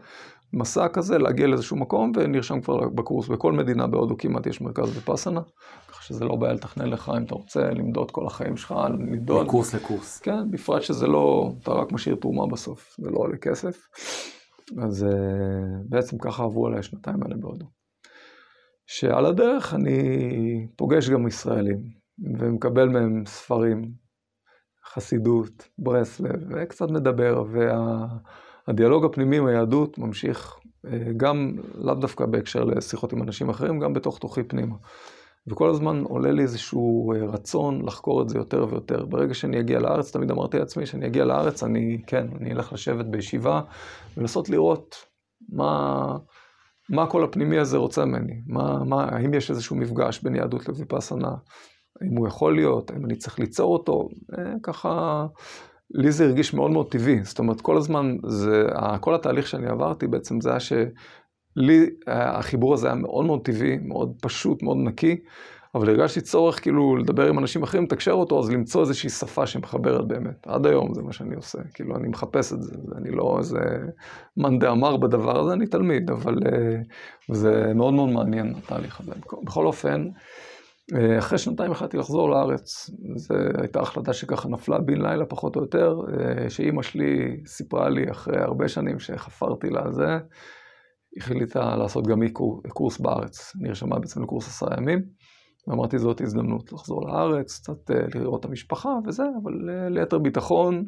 [0.54, 3.28] מסע כזה, להגיע לאיזשהו מקום ונרשם כבר בקורס.
[3.28, 5.41] בכל מדינה בהודו כמעט יש מרכז בפסנה,
[5.88, 9.45] ככה שזה לא בעיה לתכנן לך אם אתה רוצה למדוד כל החיים שלך, למדוד.
[9.45, 10.19] מקורס לקורס.
[10.19, 13.88] כן, בפרט שזה לא, אתה רק משאיר תרומה בסוף, זה לא עולה כסף.
[14.84, 15.06] אז
[15.89, 17.65] בעצם ככה עברו עליי השנתיים האלה בהודו.
[18.88, 19.98] שעל הדרך אני
[20.76, 21.99] פוגש גם ישראלים,
[22.40, 23.92] ומקבל מהם ספרים,
[24.94, 28.06] חסידות, ברסלב, וקצת מדבר, וה...
[28.70, 33.94] הדיאלוג הפנימי עם היהדות ממשיך אה, גם, לאו דווקא בהקשר לשיחות עם אנשים אחרים, גם
[33.94, 34.76] בתוך תוכי פנימה.
[35.48, 39.06] וכל הזמן עולה לי איזשהו אה, רצון לחקור את זה יותר ויותר.
[39.06, 43.06] ברגע שאני אגיע לארץ, תמיד אמרתי לעצמי שאני אגיע לארץ, אני, כן, אני אלך לשבת
[43.06, 43.62] בישיבה
[44.18, 44.96] ולנסות לראות
[45.50, 46.18] מה,
[46.90, 48.42] מה כל הפנימי הזה רוצה ממני.
[48.48, 51.32] מה, מה, האם יש איזשהו מפגש בין יהדות לויפאסנה?
[52.02, 52.91] האם הוא יכול להיות?
[52.91, 54.10] האם אני צריך ליצור אותו?
[54.38, 55.25] אה, ככה
[55.91, 58.67] לי זה הרגיש מאוד מאוד טבעי, זאת אומרת, כל הזמן, זה,
[59.02, 64.13] כל התהליך שאני עברתי בעצם זה היה שלי, החיבור הזה היה מאוד מאוד טבעי, מאוד
[64.21, 65.17] פשוט, מאוד נקי,
[65.75, 70.08] אבל הרגשתי צורך כאילו לדבר עם אנשים אחרים, לתקשר אותו, אז למצוא איזושהי שפה שמחברת
[70.08, 70.47] באמת.
[70.47, 73.60] עד היום זה מה שאני עושה, כאילו, אני מחפש את זה, אני לא איזה
[74.38, 76.82] מאן דאמר בדבר הזה, אני תלמיד, אבל אה,
[77.32, 79.12] זה מאוד מאוד מעניין, התהליך הזה.
[79.43, 80.12] בכל אופן, אה,
[81.19, 82.89] אחרי שנתיים החלטתי לחזור לארץ.
[83.15, 88.12] זו הייתה החלטה שככה נפלה בן לילה פחות או יותר, אה, שאימא שלי סיפרה לי
[88.12, 90.17] אחרי הרבה שנים שחפרתי לה על זה,
[91.17, 92.32] החליטה לעשות גם היא
[92.67, 93.52] קורס בארץ.
[93.60, 95.02] נרשמה בעצם לקורס עשרה ימים,
[95.67, 99.54] ואמרתי זאת הזדמנות לחזור לארץ, קצת אה, לראות את המשפחה וזה, אבל
[99.89, 100.86] ליתר ביטחון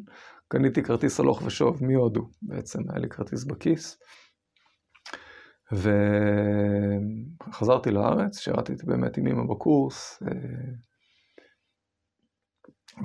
[0.48, 3.98] קניתי כרטיס הלוך ושוב מהודו, בעצם היה לי כרטיס בכיס.
[7.48, 10.28] וחזרתי לארץ, שירתי באמת עם אמא בקורס, אה,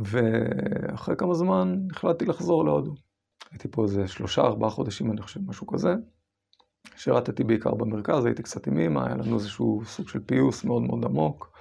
[0.04, 2.96] ואחרי כמה זמן החלטתי לחזור להודו.
[3.52, 5.96] הייתי פה איזה שלושה, ארבעה חודשים, אני חושב, משהו כזה.
[6.96, 11.06] שירתתי בעיקר במרכז, הייתי קצת עם אמא, היה לנו איזשהו סוג של פיוס מאוד מאוד
[11.06, 11.52] עמוק.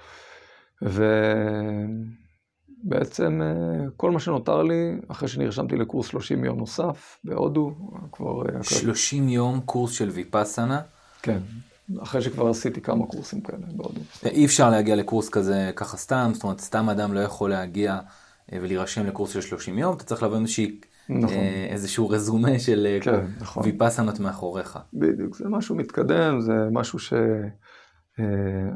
[2.81, 7.75] ובעצם אה, כל מה שנותר לי, אחרי שנרשמתי לקורס 30 יום נוסף בהודו,
[8.11, 8.43] כבר...
[8.61, 10.81] 30 אה, יום קורס של ויפאסנה?
[11.21, 11.39] כן,
[12.01, 14.01] אחרי שכבר עשיתי כמה קורסים כאלה בהודו.
[14.25, 17.99] אי אפשר להגיע לקורס כזה ככה סתם, זאת אומרת, סתם אדם לא יכול להגיע
[18.53, 20.79] אה, ולהירשם לקורס של 30 יום, אתה צריך לבוא איזושהי...
[21.09, 21.29] נכון.
[21.29, 23.63] אה, איזשהו רזומה של אה, כן, נכון.
[23.65, 24.79] ויפסנות מאחוריך.
[24.93, 27.13] בדיוק, זה משהו מתקדם, זה משהו ש...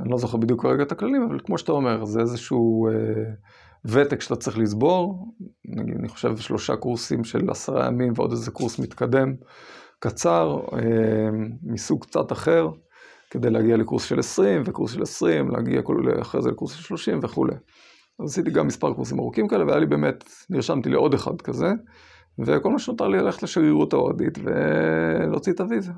[0.01, 2.89] אני לא זוכר בדיוק כרגע את הכללים, אבל כמו שאתה אומר, זה איזשהו
[3.85, 5.33] ותק שאתה צריך לסבור.
[5.65, 9.33] נגיד, אני חושב שלושה קורסים של עשרה ימים ועוד איזה קורס מתקדם.
[10.03, 11.29] קצר, אה,
[11.63, 12.67] מסוג קצת אחר,
[13.29, 17.19] כדי להגיע לקורס של 20, וקורס של 20, להגיע כל, אחרי זה לקורס של 30
[17.23, 17.53] וכולי.
[18.19, 21.67] אז עשיתי גם מספר קורסים ארוכים כאלה, והיה לי באמת, נרשמתי לעוד אחד כזה,
[22.39, 25.91] וכל מה שנותר לי ללכת לשגרירות ההודית ולהוציא את הוויזה.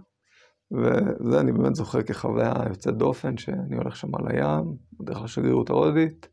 [0.71, 4.63] וזה אני באמת זוכר כחוויה יוצאת דופן, שאני הולך שם על הים,
[4.99, 6.27] בדרך לשגרירות ההודית,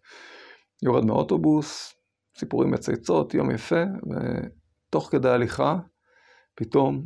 [0.82, 1.94] יורד מהאוטובוס,
[2.38, 5.78] סיפורים מצייצות, יום יפה, ותוך כדי הליכה,
[6.54, 7.02] פתאום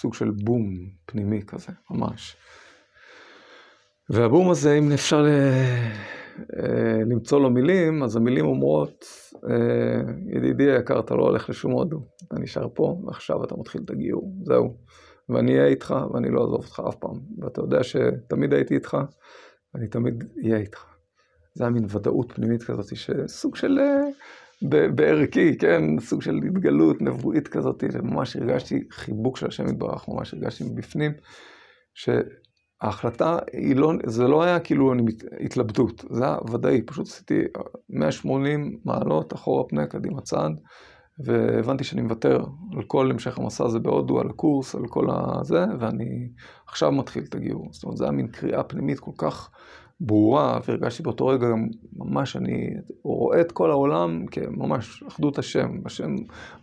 [0.00, 0.74] סוג של בום
[1.06, 2.36] פנימי כזה, ממש.
[4.10, 5.28] והבום הזה, אם אפשר ל...
[6.56, 9.04] אה, למצוא לו מילים, אז המילים אומרות,
[9.50, 13.90] אה, ידידי היקר, אתה לא הולך לשום הודו, אתה נשאר פה, ועכשיו אתה מתחיל את
[13.90, 14.76] הגיור, זהו.
[15.28, 17.20] ואני אהיה איתך, ואני לא אעזוב אותך אף פעם.
[17.38, 18.96] ואתה יודע שתמיד הייתי איתך,
[19.74, 20.84] ואני תמיד אהיה איתך.
[21.54, 24.08] זה היה מין ודאות פנימית כזאת, שסוג של אה,
[24.94, 30.64] בערכי, כן, סוג של התגלות נבואית כזאת, וממש הרגשתי חיבוק של השם יתברך, ממש הרגשתי
[30.64, 31.12] מבפנים,
[31.94, 37.42] שההחלטה היא לא, זה לא היה כאילו אני מת, התלבטות, זה היה ודאי, פשוט עשיתי
[37.90, 40.60] 180 מעלות אחורה פני קדימה צעד,
[41.24, 42.44] והבנתי שאני מוותר
[42.76, 46.28] על כל המשך המסע הזה בהודו, על הקורס, על כל הזה, ואני
[46.68, 47.68] עכשיו מתחיל את הגיור.
[47.72, 49.50] זאת אומרת, זו הייתה מין קריאה פנימית כל כך
[50.00, 52.70] ברורה, והרגשתי באותו רגע גם ממש, אני
[53.02, 55.70] רואה את כל העולם כממש אחדות השם.
[55.84, 56.14] השם,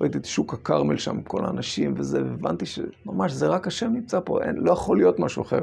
[0.02, 4.44] ראיתי את שוק הכרמל שם, כל האנשים וזה, והבנתי שממש זה רק השם נמצא פה,
[4.44, 5.62] אין, לא יכול להיות משהו אחר.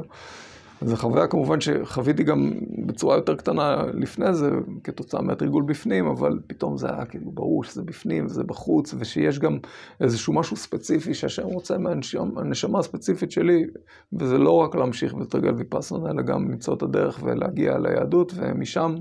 [0.85, 2.51] זו חוויה כמובן שחוויתי גם
[2.85, 4.49] בצורה יותר קטנה לפני זה,
[4.83, 9.57] כתוצאה מהתרגול בפנים, אבל פתאום זה היה כאילו ברור שזה בפנים וזה בחוץ, ושיש גם
[10.01, 13.65] איזשהו משהו ספציפי שהשם רוצה מהנשמה הספציפית שלי,
[14.13, 18.95] וזה לא רק להמשיך ולתרגל ויפאסנה, אלא גם למצוא את הדרך ולהגיע ליהדות, ומשם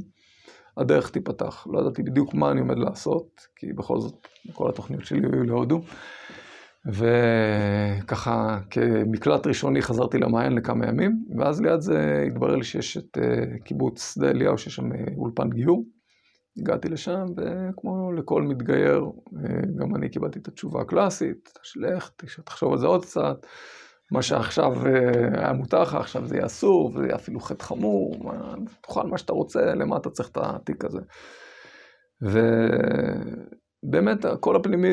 [0.77, 1.67] הדרך תיפתח.
[1.73, 5.81] לא ידעתי בדיוק מה אני עומד לעשות, כי בכל זאת כל התוכניות שלי היו להודו.
[6.87, 13.59] וככה כמקלט ראשוני חזרתי למעיין לכמה ימים, ואז ליד זה התברר לי שיש את אה,
[13.65, 15.85] קיבוץ שדה אליהו, שיש שם אה, אולפן גיור.
[16.59, 19.05] הגעתי לשם, וכמו לכל מתגייר,
[19.37, 22.11] אה, גם אני קיבלתי את התשובה הקלאסית, תשלך,
[22.45, 23.47] תחשוב על זה עוד קצת.
[24.13, 24.73] מה שעכשיו
[25.35, 28.33] היה מותר לך, עכשיו זה יהיה אסור, וזה יהיה אפילו חטא חמור,
[28.81, 31.01] תאכל מה שאתה רוצה, למה אתה צריך את התיק הזה.
[33.83, 34.89] באמת, הקול הפנימי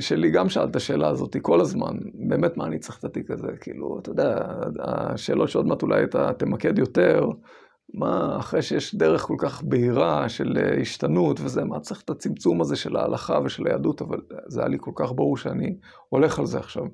[0.00, 1.96] שלי גם שאל את השאלה הזאת כל הזמן,
[2.28, 3.48] באמת מה אני צריך את התיק הזה?
[3.60, 4.46] כאילו, אתה יודע,
[4.78, 7.30] השאלות שעוד מעט אולי אתה תמקד יותר,
[7.94, 12.76] מה, אחרי שיש דרך כל כך בהירה של השתנות וזה, מה צריך את הצמצום הזה
[12.76, 15.76] של ההלכה ושל היהדות, אבל זה היה לי כל כך ברור שאני
[16.08, 16.84] הולך על זה עכשיו.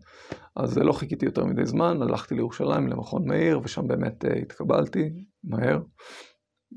[0.57, 5.11] אז לא חיכיתי יותר מדי זמן, הלכתי לירושלים, למכון מאיר, ושם באמת אה, התקבלתי
[5.45, 5.81] מהר,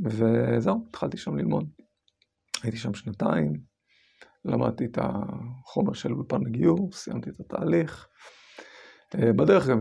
[0.06, 1.66] וזהו, התחלתי שם ללמוד.
[2.64, 3.75] הייתי שם שנתיים.
[4.46, 8.08] למדתי את החומר של אולפן הגיור, סיימתי את התהליך.
[9.20, 9.80] אה, בדרך גם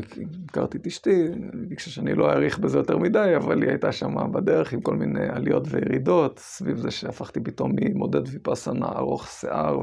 [0.49, 1.29] הכרתי את אשתי,
[1.69, 5.29] ביקשה שאני לא אאריך בזה יותר מדי, אבל היא הייתה שם בדרך עם כל מיני
[5.29, 9.79] עליות וירידות, סביב זה שהפכתי פתאום ממודד ויפאסנה ארוך שיער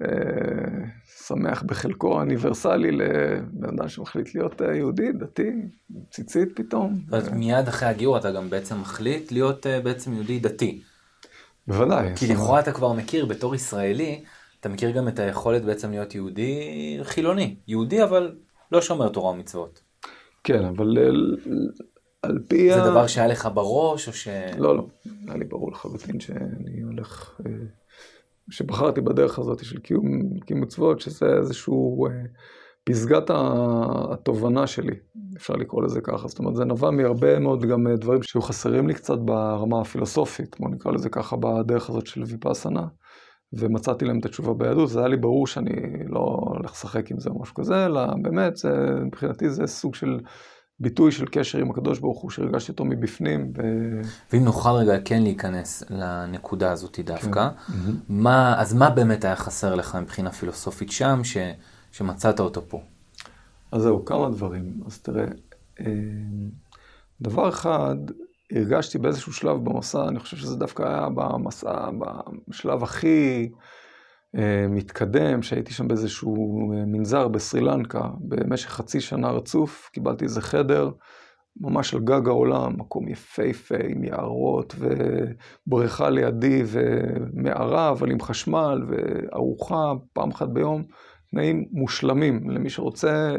[0.00, 5.50] ושמח אה, בחלקו אוניברסלי לבן אדם שמחליט להיות אה, יהודי, דתי,
[6.10, 6.98] ציצית פתאום.
[7.12, 10.82] אז מיד אחרי הגיור אתה גם בעצם מחליט להיות בעצם יהודי דתי.
[11.66, 12.16] בוודאי.
[12.16, 14.24] כי לכאורה אתה כבר מכיר בתור ישראלי,
[14.60, 17.56] אתה מכיר גם את היכולת בעצם להיות יהודי חילוני.
[17.68, 18.36] יהודי אבל
[18.72, 19.80] לא שומר תורה ומצוות.
[20.44, 21.08] כן, אבל אה,
[22.22, 22.90] על פי זה ה...
[22.90, 24.28] דבר שהיה לך בראש או ש...
[24.58, 24.86] לא, לא.
[25.28, 27.40] היה לי ברור לחלוטין שאני הולך...
[27.46, 27.52] אה,
[28.50, 32.12] שבחרתי בדרך הזאת של קיום, קיום מצוות, שזה איזשהו אה,
[32.84, 33.30] פסגת
[34.12, 34.94] התובנה שלי,
[35.36, 36.28] אפשר לקרוא לזה ככה.
[36.28, 40.70] זאת אומרת, זה נבע מהרבה מאוד גם דברים שהיו חסרים לי קצת ברמה הפילוסופית, בוא
[40.70, 42.86] נקרא לזה ככה, בדרך הזאת של ויפאסנה,
[43.52, 44.88] ומצאתי להם את התשובה ביהדות.
[44.88, 45.72] זה היה לי ברור שאני
[46.08, 48.70] לא הולך לשחק עם זה או משהו כזה, אלא באמת, זה,
[49.06, 50.20] מבחינתי זה סוג של
[50.80, 53.52] ביטוי של קשר עם הקדוש ברוך הוא, שהרגשתי אותו מבפנים.
[53.58, 53.62] ו...
[54.32, 57.72] ואם נוכל רגע כן להיכנס לנקודה הזאת דווקא, כן.
[58.08, 61.36] מה, אז מה באמת היה חסר לך מבחינה פילוסופית שם, ש...
[61.92, 62.80] שמצאת אותו פה?
[63.72, 64.80] אז זהו, כמה דברים.
[64.86, 65.24] אז תראה,
[65.80, 65.84] אה,
[67.20, 67.96] דבר אחד,
[68.52, 71.88] הרגשתי באיזשהו שלב במסע, אני חושב שזה דווקא היה במסע,
[72.48, 73.50] בשלב הכי
[74.38, 80.40] אה, מתקדם, שהייתי שם באיזשהו אה, מנזר בסרי לנקה, במשך חצי שנה רצוף, קיבלתי איזה
[80.40, 80.90] חדר.
[81.60, 84.74] ממש על גג העולם, מקום יפהפה עם יערות
[85.66, 90.82] ובריכה לידי ומערה, אבל עם חשמל וארוחה פעם אחת ביום.
[91.30, 93.34] תנאים מושלמים למי שרוצה,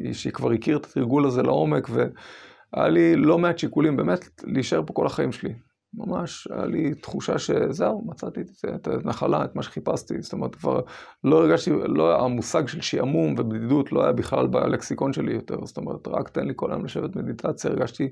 [0.00, 5.06] ושכבר הכיר את התרגול הזה לעומק, והיה לי לא מעט שיקולים באמת להישאר פה כל
[5.06, 5.54] החיים שלי.
[5.94, 8.40] ממש, היה לי תחושה שזהו, מצאתי
[8.74, 10.22] את הנחלה, את מה שחיפשתי.
[10.22, 10.80] זאת אומרת, כבר
[11.24, 15.64] לא הרגשתי, לא, המושג של שעמום ובדידות לא היה בכלל בלקסיקון שלי יותר.
[15.64, 18.08] זאת אומרת, רק תן לי כל היום לשבת מדיטציה, הרגשתי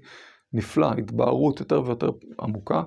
[0.53, 2.83] נפלא, התבהרות יותר ויותר עמוקה.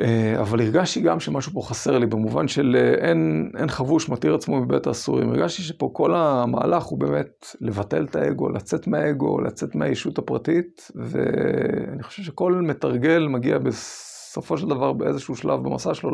[0.00, 4.34] אה, אבל הרגשתי גם שמשהו פה חסר לי, במובן של אה, אין, אין חבוש מתיר
[4.34, 5.30] עצמו מבית האסורים.
[5.30, 12.02] הרגשתי שפה כל המהלך הוא באמת לבטל את האגו, לצאת מהאגו, לצאת מהאישות הפרטית, ואני
[12.02, 16.10] חושב שכל מתרגל מגיע בסופו של דבר באיזשהו שלב במסע שלו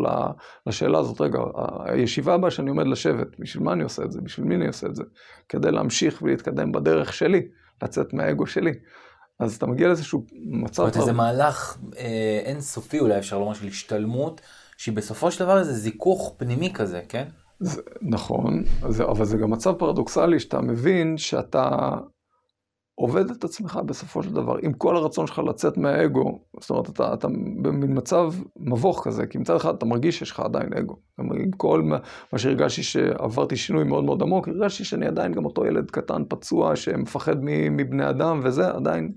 [0.66, 1.38] לשאלה הזאת, רגע,
[1.84, 4.20] הישיבה הבאה שאני עומד לשבת, בשביל מה אני עושה את זה?
[4.20, 5.02] בשביל מי אני עושה את זה?
[5.48, 7.42] כדי להמשיך ולהתקדם בדרך שלי,
[7.82, 8.72] לצאת מהאגו שלי.
[9.42, 10.72] אז אתה מגיע לאיזשהו מצב...
[10.72, 14.40] זאת אומרת, איזה מהלך אה, אינסופי אולי אפשר לומר של השתלמות,
[14.76, 17.24] שהיא בסופו של דבר איזה זיכוך פנימי כזה, כן?
[17.60, 21.68] זה, נכון, זה, אבל זה גם מצב פרדוקסלי שאתה מבין שאתה
[22.94, 27.14] עובד את עצמך בסופו של דבר, עם כל הרצון שלך לצאת מהאגו, זאת אומרת, אתה,
[27.14, 27.28] אתה
[27.62, 30.96] במין מצב מבוך כזה, כי מצד אחד אתה מרגיש שיש לך עדיין אגו.
[31.18, 31.98] עם כל מה,
[32.38, 37.36] שהרגשתי שעברתי שינוי מאוד מאוד עמוק, הרגשתי שאני עדיין גם אותו ילד קטן, פצוע, שמפחד
[37.70, 39.12] מבני אדם, וזה עדיין,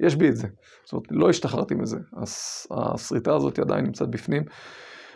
[0.00, 0.48] יש בי את זה.
[0.84, 1.98] זאת אומרת, לא השתחררתי מזה.
[2.70, 4.42] השריטה הזאת עדיין נמצאת בפנים.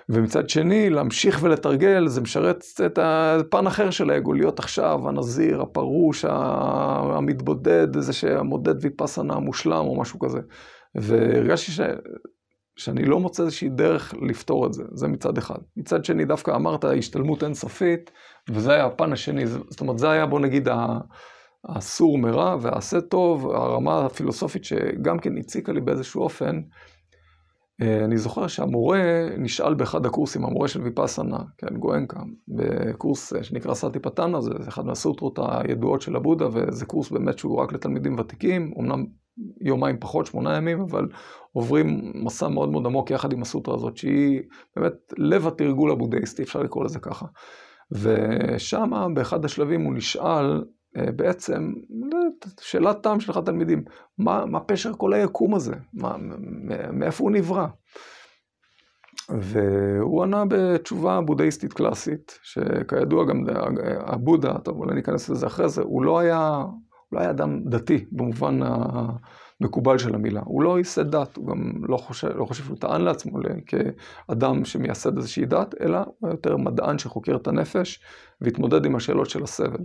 [0.09, 6.25] ומצד שני, להמשיך ולתרגל, זה משרת את הפן אחר של האגו, להיות עכשיו הנזיר, הפרוש,
[6.25, 10.39] המתבודד, זה שהמודד ויפאסנה המושלם או משהו כזה.
[10.95, 11.81] והרגשתי ש...
[12.77, 15.59] שאני לא מוצא איזושהי דרך לפתור את זה, זה מצד אחד.
[15.77, 18.11] מצד שני, דווקא אמרת השתלמות אינסופית,
[18.51, 20.69] וזה היה הפן השני, זאת אומרת, זה היה, בוא נגיד,
[21.69, 26.61] הסור מרע והעשה טוב, הרמה הפילוסופית שגם כן הציקה לי באיזשהו אופן.
[27.81, 33.99] אה, אני זוכר שהמורה נשאל באחד הקורסים, המורה של ויפאסנה, כן, גואנקה, בקורס שנקרא סאטי
[33.99, 39.07] פתנה, זה אחד מהסוטרות הידועות של הבודה, וזה קורס באמת שהוא רק לתלמידים ותיקים, אמנם
[39.61, 41.09] יומיים פחות, שמונה ימים, אבל
[41.53, 44.43] עוברים מסע מאוד מאוד עמוק יחד עם הסוטרה הזאת, שהיא
[44.77, 47.27] באמת לב התרגול הבודהיסטי, אפשר לקרוא לזה ככה.
[47.93, 50.63] ושם, באחד השלבים, הוא נשאל אה,
[50.95, 51.73] בעצם,
[52.61, 53.85] שאלת תם של אחד התלמידים,
[54.19, 55.75] מה, מה פשר כל היקום הזה?
[55.95, 56.17] מה,
[56.93, 57.67] מאיפה הוא נברא?
[59.29, 63.45] והוא ענה בתשובה בודהיסטית קלאסית, שכידוע גם
[64.07, 66.73] הבודה, טוב אולי ניכנס לזה אחרי זה, הוא לא היה, הוא
[67.13, 70.41] לא היה אדם דתי במובן המקובל של המילה.
[70.45, 75.17] הוא לא ייסד דת, הוא גם לא חושב, לא חושב שהוא טען לעצמו כאדם שמייסד
[75.17, 78.01] איזושהי דת, אלא הוא יותר מדען שחוקר את הנפש
[78.41, 79.81] והתמודד עם השאלות של הסבל.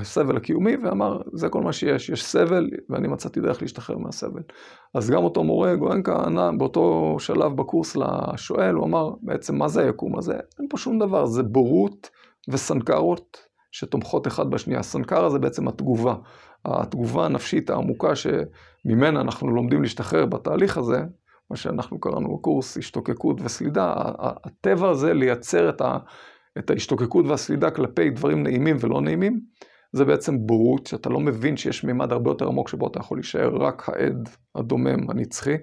[0.00, 4.42] הסבל הקיומי, ואמר, זה כל מה שיש, יש סבל, ואני מצאתי דרך להשתחרר מהסבל.
[4.94, 9.84] אז גם אותו מורה, גואנקה, ענה באותו שלב בקורס לשואל, הוא אמר, בעצם, מה זה
[9.84, 10.34] היקום הזה?
[10.58, 12.10] אין פה שום דבר, זה בורות
[12.48, 13.38] וסנקרות
[13.72, 14.80] שתומכות אחד בשנייה.
[14.80, 16.14] הסנקרה זה בעצם התגובה,
[16.64, 21.02] התגובה הנפשית העמוקה שממנה אנחנו לומדים להשתחרר בתהליך הזה,
[21.50, 25.98] מה שאנחנו קראנו בקורס, השתוקקות וסלידה, הטבע הזה לייצר את ה...
[26.58, 29.40] את ההשתוקקות והסלידה כלפי דברים נעימים ולא נעימים,
[29.94, 33.56] זה בעצם בורות, שאתה לא מבין שיש מימד הרבה יותר עמוק שבו אתה יכול להישאר
[33.56, 35.56] רק העד הדומם, הנצחי.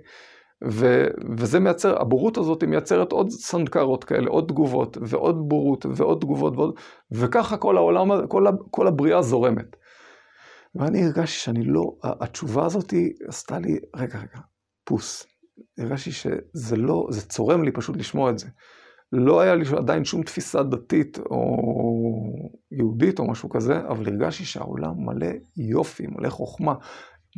[0.70, 6.56] ו, וזה מייצר, הבורות הזאת מייצרת עוד סנקרות כאלה, עוד תגובות, ועוד בורות, ועוד תגובות,
[6.56, 6.76] ועוד,
[7.12, 9.76] וככה כל העולם, כל, כל הבריאה זורמת.
[10.76, 12.94] ואני הרגשתי שאני לא, התשובה הזאת
[13.28, 14.40] עשתה לי, רגע, רגע,
[14.84, 15.28] פוס.
[15.78, 18.48] הרגשתי שזה לא, זה צורם לי פשוט לשמוע את זה.
[19.12, 21.58] לא היה לי עדיין שום תפיסה דתית או
[22.72, 26.74] יהודית או משהו כזה, אבל הרגשתי שהעולם מלא יופי, מלא חוכמה,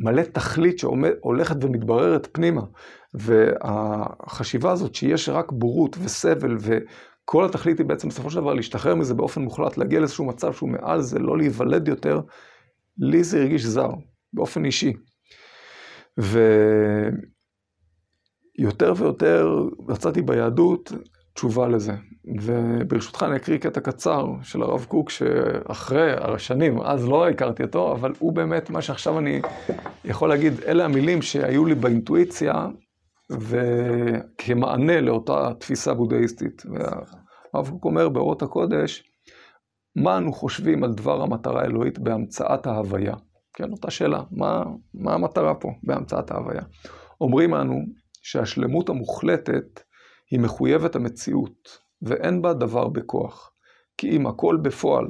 [0.00, 2.62] מלא תכלית שהולכת ומתבררת פנימה.
[3.14, 9.14] והחשיבה הזאת שיש רק בורות וסבל וכל התכלית היא בעצם בסופו של דבר להשתחרר מזה
[9.14, 12.20] באופן מוחלט, להגיע לאיזשהו מצב שהוא מעל זה, לא להיוולד יותר,
[12.98, 13.90] לי זה הרגיש זר,
[14.32, 14.92] באופן אישי.
[18.58, 20.92] ויותר ויותר מצאתי ביהדות
[21.34, 21.92] תשובה לזה.
[22.42, 28.12] וברשותך אני אקריא קטע קצר של הרב קוק, שאחרי השנים, אז לא הכרתי אותו, אבל
[28.18, 29.40] הוא באמת מה שעכשיו אני
[30.04, 32.66] יכול להגיד, אלה המילים שהיו לי באינטואיציה,
[33.30, 36.62] וכמענה לאותה תפיסה בודהיסטית.
[36.72, 39.02] והרב קוק אומר באורות הקודש,
[39.96, 43.14] מה אנו חושבים על דבר המטרה האלוהית בהמצאת ההוויה?
[43.54, 44.62] כן, אותה שאלה, מה,
[44.94, 46.62] מה המטרה פה בהמצאת ההוויה?
[47.20, 47.80] אומרים אנו
[48.22, 49.80] שהשלמות המוחלטת
[50.34, 53.52] היא מחויבת המציאות, ואין בה דבר בכוח,
[53.96, 55.06] כי אם הכל בפועל.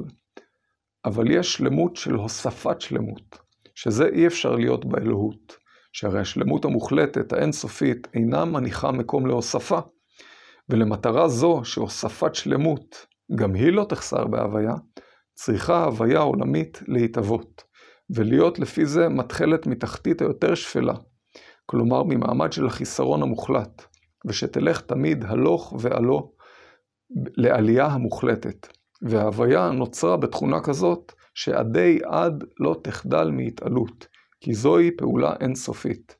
[1.05, 3.37] אבל יש שלמות של הוספת שלמות,
[3.75, 5.57] שזה אי אפשר להיות באלוהות,
[5.93, 9.79] שהרי השלמות המוחלטת, האינסופית, אינה מניחה מקום להוספה,
[10.69, 14.73] ולמטרה זו שהוספת שלמות, גם היא לא תחסר בהוויה,
[15.33, 17.63] צריכה ההוויה העולמית להתהוות,
[18.09, 20.93] ולהיות לפי זה מתחלת מתחתית היותר שפלה,
[21.65, 23.94] כלומר ממעמד של החיסרון המוחלט,
[24.25, 26.31] ושתלך תמיד הלוך ועלו
[27.37, 28.67] לעלייה המוחלטת.
[29.01, 34.07] וההוויה נוצרה בתכונה כזאת, שעדי עד לא תחדל מהתעלות,
[34.41, 36.15] כי זוהי פעולה אינסופית.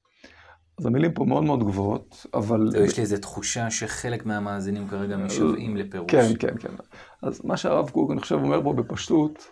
[0.80, 2.72] אז המילים פה מאוד מאוד גבוהות, אבל...
[2.72, 6.12] זה, יש לי איזו תחושה שחלק מהמאזינים כרגע משוועים לפירוש.
[6.12, 6.74] כן, כן, כן.
[7.24, 9.48] אז מה שהרב קוק, אני חושב, אומר פה בפשטות,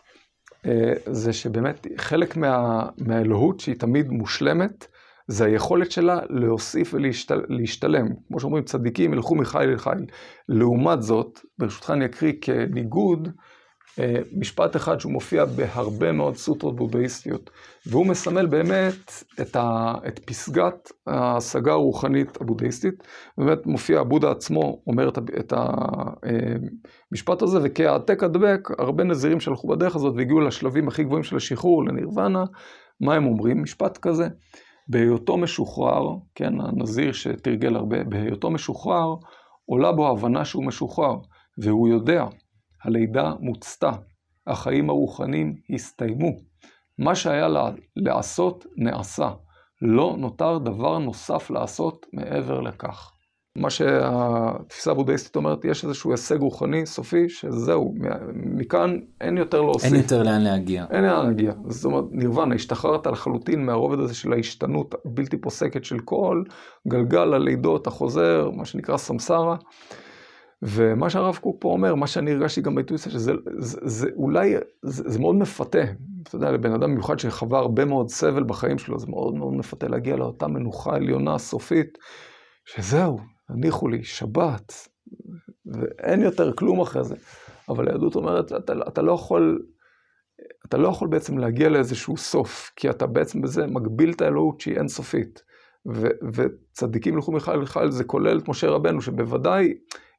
[0.66, 4.88] אה, זה שבאמת חלק מה, מהאלוהות שהיא תמיד מושלמת,
[5.28, 8.08] זה היכולת שלה להוסיף ולהשתלם.
[8.28, 10.06] כמו שאומרים, צדיקים ילכו מחיל אל חיל.
[10.50, 13.30] לעומת זאת, ברשותך אני אקריא כניגוד,
[14.00, 17.50] אה, משפט אחד שהוא מופיע בהרבה מאוד סוטרות בודהיסטיות,
[17.86, 23.04] והוא מסמל באמת את, ה, את פסגת ההשגה הרוחנית הבודהיסטית.
[23.38, 25.54] באמת מופיע, בודה עצמו אומר את, את
[27.12, 31.36] המשפט אה, הזה, וכהעתק הדבק, הרבה נזירים שהלכו בדרך הזאת והגיעו לשלבים הכי גבוהים של
[31.36, 32.44] השחרור, לנירוונה,
[33.02, 33.64] מה הם אומרים?
[33.64, 34.28] משפט כזה.
[34.88, 39.16] בהיותו משוחרר, כן, הנזיר שתרגל הרבה, בהיותו משוחרר,
[39.66, 41.16] עולה בו הבנה שהוא משוחרר,
[41.58, 42.26] והוא יודע,
[42.84, 43.92] הלידה מוצתה,
[44.48, 46.32] החיים הרוחניים הסתיימו.
[46.98, 47.48] מה שהיה
[47.96, 49.30] לעשות, נעשה.
[49.82, 53.13] לא נותר דבר נוסף לעשות מעבר לכך.
[53.56, 57.94] מה שהתפיסה הבודהיסטית אומרת, יש איזשהו הישג רוחני סופי, שזהו,
[58.34, 59.94] מכאן אין יותר להוסיף.
[59.94, 60.86] אין יותר לאן להגיע.
[60.92, 61.54] אין לאן להגיע.
[61.68, 66.44] זאת אומרת, נירוונה, השתחררת לחלוטין מהרובד הזה של ההשתנות הבלתי פוסקת של כל
[66.88, 69.56] גלגל הלידות החוזר, מה שנקרא סמסרה.
[70.62, 75.10] ומה שהרב קוק פה אומר, מה שאני הרגשתי גם באינטואיציה, שזה זה, זה, אולי, זה,
[75.10, 75.84] זה מאוד מפתה.
[76.24, 79.88] אתה יודע, לבן אדם במיוחד שחווה הרבה מאוד סבל בחיים שלו, זה מאוד מאוד מפתה
[79.88, 81.98] להגיע לאותה מנוחה עליונה סופית,
[82.66, 83.20] שזהו,
[83.50, 84.88] הניחו לי, שבת,
[85.66, 87.16] ואין יותר כלום אחרי זה.
[87.70, 89.66] אבל היהדות אומרת, אתה, אתה לא יכול,
[90.66, 94.78] אתה לא יכול בעצם להגיע לאיזשהו סוף, כי אתה בעצם בזה מגביל את האלוהות שהיא
[94.78, 95.44] אינסופית.
[95.94, 99.74] ו, וצדיקים ילכו מיכל מיכל, זה כולל את משה רבנו, שבוודאי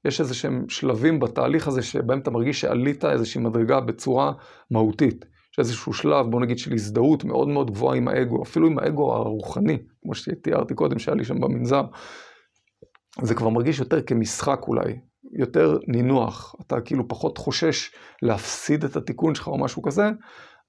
[0.05, 4.33] יש איזה שהם שלבים בתהליך הזה שבהם אתה מרגיש שעלית איזושהי מדרגה בצורה
[4.71, 5.25] מהותית.
[5.53, 9.15] יש איזשהו שלב, בוא נגיד, של הזדהות מאוד מאוד גבוהה עם האגו, אפילו עם האגו
[9.15, 11.83] הרוחני, כמו שתיארתי קודם, שהיה לי שם במנזר.
[13.23, 14.99] זה כבר מרגיש יותר כמשחק אולי,
[15.33, 17.91] יותר נינוח, אתה כאילו פחות חושש
[18.23, 20.11] להפסיד את התיקון שלך או משהו כזה,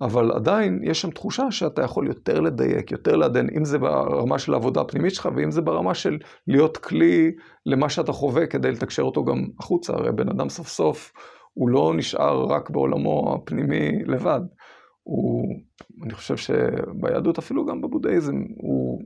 [0.02, 4.54] אבל עדיין יש שם תחושה שאתה יכול יותר לדייק, יותר לעדן, אם זה ברמה של
[4.54, 6.18] העבודה הפנימית שלך, ואם זה ברמה של
[6.48, 7.32] להיות כלי
[7.66, 9.94] למה שאתה חווה כדי לתקשר אותו גם החוצה.
[9.94, 11.12] הרי בן אדם סוף סוף,
[11.54, 14.42] הוא לא נשאר רק בעולמו הפנימי לבד.
[15.04, 15.46] הוא,
[16.04, 19.02] אני חושב שביהדות, אפילו גם בבודהיזם, הוא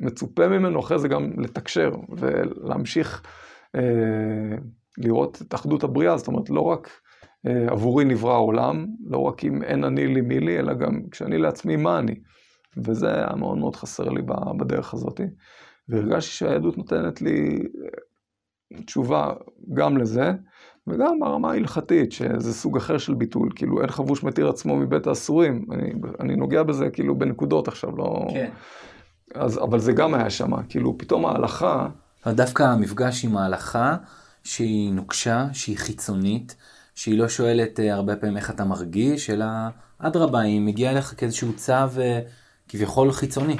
[0.00, 3.22] מצופה ממנו אחרי זה גם לתקשר ולהמשיך
[3.74, 4.56] אה,
[4.98, 6.90] לראות את אחדות הבריאה, זאת אומרת, לא רק
[7.46, 11.38] אה, עבורי נברא העולם, לא רק אם אין אני לי מי לי, אלא גם כשאני
[11.38, 12.14] לעצמי, מה אני.
[12.76, 14.22] וזה היה מאוד מאוד חסר לי
[14.58, 15.20] בדרך הזאת.
[15.88, 17.58] והרגשתי שהיהדות נותנת לי
[18.74, 19.32] אה, תשובה
[19.74, 20.32] גם לזה,
[20.86, 25.66] וגם ברמה ההלכתית, שזה סוג אחר של ביטול, כאילו אין חבוש מתיר עצמו מבית האסורים.
[25.72, 28.26] אני, אני נוגע בזה כאילו בנקודות עכשיו, לא...
[28.32, 28.50] כן.
[29.34, 31.88] אז, אבל זה גם היה שם, כאילו פתאום ההלכה...
[32.26, 33.96] דווקא המפגש עם ההלכה,
[34.44, 36.56] שהיא נוקשה, שהיא חיצונית,
[36.94, 39.46] שהיא לא שואלת אה, הרבה פעמים איך אתה מרגיש, אלא
[39.98, 42.20] אדרבה, היא מגיעה אליך כאיזשהו צו אה,
[42.68, 43.56] כביכול חיצוני.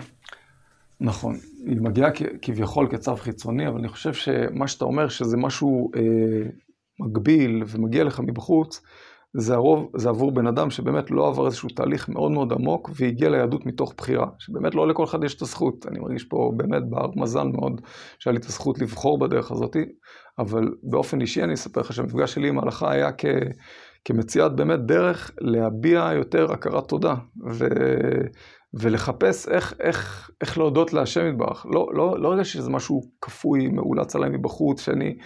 [1.00, 2.10] נכון, היא מגיעה
[2.42, 6.50] כביכול כצו חיצוני, אבל אני חושב שמה שאתה אומר, שזה משהו אה,
[7.00, 8.80] מגביל ומגיע לך מבחוץ,
[9.38, 13.28] זה, הרוב, זה עבור בן אדם שבאמת לא עבר איזשהו תהליך מאוד מאוד עמוק והגיע
[13.28, 15.86] ליהדות מתוך בחירה, שבאמת לא לכל אחד יש את הזכות.
[15.86, 17.80] אני מרגיש פה באמת בר מזל מאוד
[18.18, 19.76] שהיה לי את הזכות לבחור בדרך הזאת,
[20.38, 23.24] אבל באופן אישי אני אספר לך שהמפגש שלי עם ההלכה היה כ...
[24.04, 27.14] כמציאת באמת דרך להביע יותר הכרת תודה,
[27.50, 27.66] ו...
[28.80, 31.66] ולחפש איך, איך, איך להודות להשם יתברך.
[31.70, 35.16] לא, לא, לא רגע שזה משהו כפוי, מאולץ עליי מבחוץ, שאני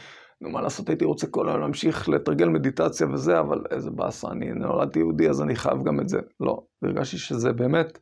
[0.40, 4.52] נו, מה לעשות, הייתי רוצה כל היום להמשיך לתרגל מדיטציה וזה, אבל איזה באסה, אני
[4.52, 6.20] נולדתי יהודי, אז אני חייב גם את זה.
[6.40, 7.98] לא, הרגשתי שזה באמת,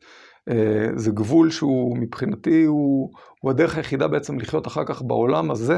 [0.49, 3.11] אה, זה גבול שהוא מבחינתי, הוא,
[3.41, 5.77] הוא הדרך היחידה בעצם לחיות אחר כך בעולם הזה,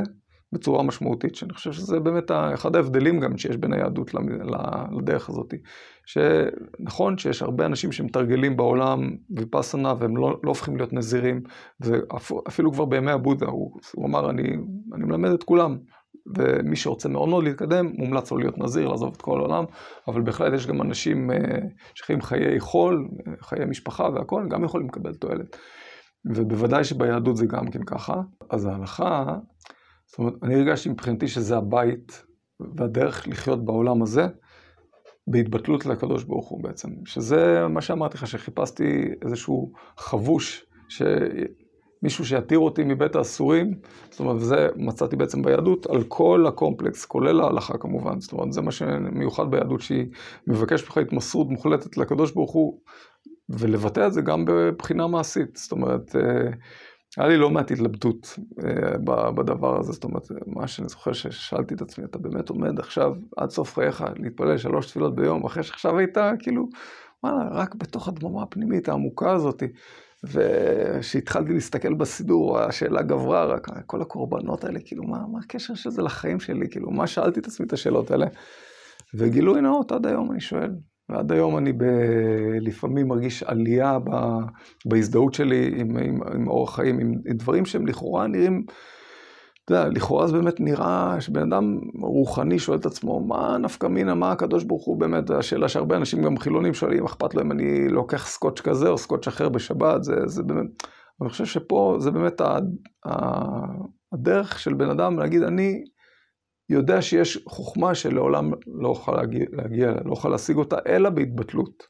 [0.53, 4.11] בצורה משמעותית, שאני חושב שזה באמת אחד ההבדלים גם שיש בין היהדות
[4.97, 5.53] לדרך הזאת.
[6.05, 8.99] שנכון שיש הרבה אנשים שמתרגלים בעולם
[9.29, 11.41] ויפאסנה והם לא, לא הופכים להיות נזירים,
[11.79, 14.43] ואפילו כבר בימי הבודה, הוא, הוא אמר, אני,
[14.93, 15.77] אני מלמד את כולם,
[16.37, 19.65] ומי שרוצה מאוד מאוד להתקדם, מומלץ לו להיות נזיר, לעזוב את כל העולם,
[20.07, 21.37] אבל בהחלט יש גם אנשים אה,
[21.95, 23.09] שחיים חיי חול,
[23.41, 25.57] חיי משפחה והכול, גם יכולים לקבל תועלת.
[26.25, 28.21] ובוודאי שביהדות זה גם כן ככה.
[28.49, 29.25] אז ההלכה,
[30.05, 32.23] זאת אומרת, אני הרגשתי מבחינתי שזה הבית
[32.77, 34.27] והדרך לחיות בעולם הזה,
[35.27, 36.89] בהתבטלות לקדוש ברוך הוא בעצם.
[37.05, 41.01] שזה מה שאמרתי לך, שחיפשתי איזשהו חבוש, ש...
[42.03, 43.73] מישהו שיתיר אותי מבית האסורים,
[44.09, 48.61] זאת אומרת, וזה מצאתי בעצם ביהדות, על כל הקומפלקס, כולל ההלכה כמובן, זאת אומרת, זה
[48.61, 50.05] מה שמיוחד ביהדות, שהיא
[50.47, 52.79] מבקשת ממך התמסרות מוחלטת לקדוש ברוך הוא,
[53.49, 56.51] ולבטא את זה גם בבחינה מעשית, זאת אומרת, אה,
[57.17, 58.97] היה לי לא מעט התלבטות אה,
[59.35, 63.49] בדבר הזה, זאת אומרת, מה שאני זוכר ששאלתי את עצמי, אתה באמת עומד עכשיו עד
[63.49, 66.69] סוף חייך להתפלל שלוש תפילות ביום, אחרי שעכשיו היית כאילו,
[67.23, 69.67] וואלה, רק בתוך הדממה הפנימית העמוקה הזאתי.
[70.23, 76.01] וכשהתחלתי להסתכל בסידור, השאלה גברה רק, כל הקורבנות האלה, כאילו, מה, מה הקשר של זה
[76.01, 76.69] לחיים שלי?
[76.69, 78.25] כאילו, מה שאלתי את עצמי את השאלות האלה?
[79.13, 80.71] וגילוי נאות, עד היום אני שואל.
[81.09, 81.83] ועד היום אני ב...
[82.61, 84.09] לפעמים מרגיש עלייה ב...
[84.85, 88.65] בהזדהות שלי עם, עם, עם אורח חיים, עם, עם דברים שהם לכאורה נראים...
[89.65, 94.15] אתה יודע, לכאורה זה באמת נראה שבן אדם רוחני שואל את עצמו, מה נפקא מינה,
[94.15, 97.89] מה הקדוש ברוך הוא באמת, השאלה שהרבה אנשים גם חילונים שואלים, אכפת לו אם אני
[97.89, 100.65] לוקח סקוץ' כזה או סקוץ' אחר בשבת, זה, זה באמת,
[101.21, 102.57] אני חושב שפה זה באמת ה,
[103.05, 103.11] ה,
[104.13, 105.83] הדרך של בן אדם להגיד, אני
[106.69, 108.51] יודע שיש חוכמה שלעולם
[108.81, 111.83] לא אוכל להגיע, להגיע לא אוכל להשיג אותה, אלא בהתבטלות.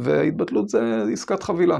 [0.00, 1.78] והתבטלות זה עסקת חבילה.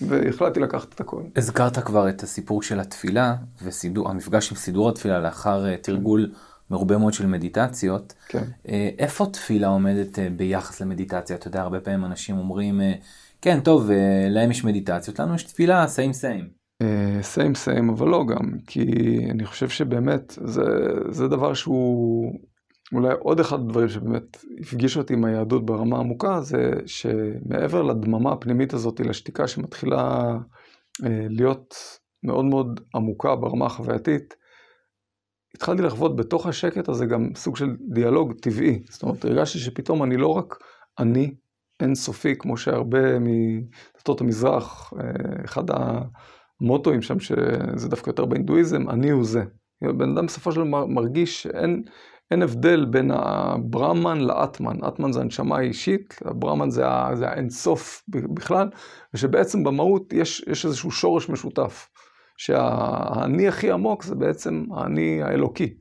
[0.00, 1.22] והחלטתי לקחת את הכל.
[1.36, 6.32] הזכרת כבר את הסיפור של התפילה, והמפגש עם סידור התפילה לאחר אה, תרגול
[6.70, 8.14] מרובה מאוד של מדיטציות.
[8.28, 8.44] כן.
[8.68, 11.36] אה, איפה תפילה עומדת אה, ביחס למדיטציה?
[11.36, 12.80] אתה יודע, הרבה פעמים אנשים אומרים,
[13.42, 13.90] כן, טוב,
[14.30, 16.60] להם יש מדיטציות, לנו יש תפילה, סיים סיים.
[17.22, 18.84] סיים סיים, אבל לא גם, כי
[19.30, 20.62] אני חושב שבאמת זה,
[21.08, 22.32] זה דבר שהוא
[22.92, 28.72] אולי עוד אחד הדברים שבאמת הפגיש אותי עם היהדות ברמה עמוקה, זה שמעבר לדממה הפנימית
[28.72, 30.36] הזאת, לשתיקה שמתחילה
[31.02, 31.74] uh, להיות
[32.22, 34.34] מאוד מאוד עמוקה ברמה החווייתית,
[35.54, 38.82] התחלתי לחוות בתוך השקט הזה גם סוג של דיאלוג טבעי.
[38.90, 40.58] זאת אומרת, הרגשתי שפתאום אני לא רק
[40.98, 41.34] אני
[41.80, 45.64] אינסופי, כמו שהרבה מדתות המזרח, אה, אחד
[46.60, 49.44] המוטואים שם, שזה דווקא יותר באינדואיזם, אני הוא זה.
[49.82, 51.82] בן אדם בסופו של דבר מרגיש שאין
[52.30, 54.84] אין הבדל בין הברמן לאטמן.
[54.88, 58.68] אטמן זה הנשמה האישית, הברמן זה, זה האינסוף בכלל,
[59.14, 61.88] ושבעצם במהות יש, יש איזשהו שורש משותף.
[62.40, 65.74] שהאני הכי עמוק זה בעצם האני האלוקי.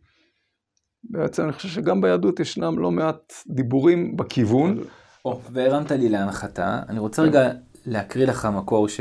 [1.03, 4.79] בעצם אני חושב שגם ביהדות ישנם לא מעט דיבורים בכיוון.
[5.25, 6.79] או, והרמת לי להנחתה.
[6.89, 7.51] אני רוצה רגע
[7.85, 8.99] להקריא לך מקור ש...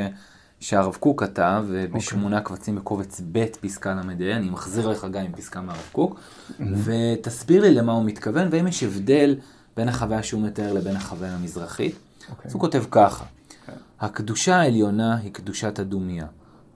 [0.61, 2.41] שהרב קוק כתב בשמונה okay.
[2.41, 6.63] קבצים בקובץ ב' פסקה ל"ה, אני מחזיר לך גם עם פסקה מהרב קוק, mm-hmm.
[6.85, 9.37] ותסביר לי למה הוא מתכוון, והאם יש הבדל
[9.77, 11.95] בין החוויה שהוא מתאר לבין החוויה המזרחית.
[11.95, 12.31] Okay.
[12.31, 12.49] אוקיי.
[12.49, 13.67] אז הוא כותב ככה, okay.
[13.67, 13.73] כן.
[14.01, 16.27] הקדושה העליונה היא קדושת הדומיה.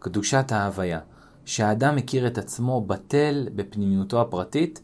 [0.03, 1.01] קדושת ההוויה,
[1.45, 4.81] שהאדם מכיר את עצמו בטל בפנימיותו הפרטית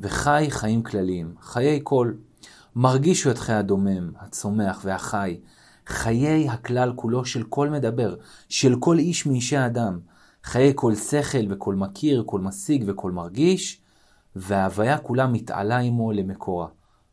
[0.00, 2.12] וחי חיים כלליים, חיי כל.
[2.76, 5.40] מרגיש הוא את חיי הדומם, הצומח והחי,
[5.86, 8.16] חיי הכלל כולו של כל מדבר,
[8.48, 10.00] של כל איש מאישי האדם,
[10.44, 13.80] חיי כל שכל וכל מכיר, כל משיג וכל מרגיש,
[14.36, 16.66] וההוויה כולה מתעלה עמו למקורה.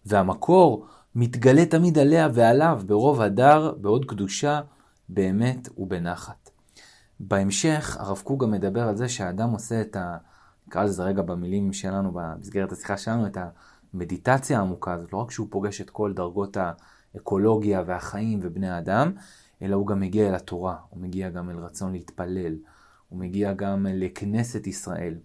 [0.05, 4.61] והמקור מתגלה תמיד עליה ועליו ברוב הדר, בעוד קדושה,
[5.09, 6.49] באמת ובנחת.
[7.19, 10.17] בהמשך, הרב קוק גם מדבר על זה שהאדם עושה את ה...
[10.67, 13.37] נקרא לזה רגע במילים שלנו, במסגרת השיחה שלנו, את
[13.93, 15.13] המדיטציה העמוקה הזאת.
[15.13, 16.57] לא רק שהוא פוגש את כל דרגות
[17.15, 19.11] האקולוגיה והחיים ובני האדם,
[19.61, 22.55] אלא הוא גם מגיע אל התורה, הוא מגיע גם אל רצון להתפלל,
[23.09, 25.15] הוא מגיע גם לכנסת ישראל.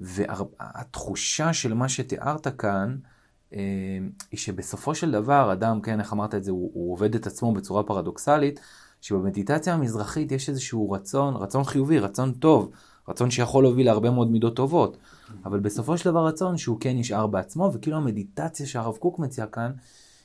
[0.00, 2.96] והתחושה של מה שתיארת כאן,
[3.54, 3.58] אה,
[4.30, 7.52] היא שבסופו של דבר, אדם, כן, איך אמרת את זה, הוא, הוא עובד את עצמו
[7.52, 8.60] בצורה פרדוקסלית,
[9.00, 12.70] שבמדיטציה המזרחית יש איזשהו רצון, רצון חיובי, רצון טוב,
[13.08, 14.96] רצון שיכול להוביל להרבה מאוד מידות טובות,
[15.44, 19.72] אבל בסופו של דבר רצון שהוא כן נשאר בעצמו, וכאילו המדיטציה שהרב קוק מציע כאן,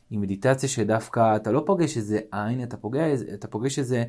[0.09, 4.03] היא מדיטציה שדווקא אתה לא פוגש איזה עין, אתה פוגש, אתה פוגש איזה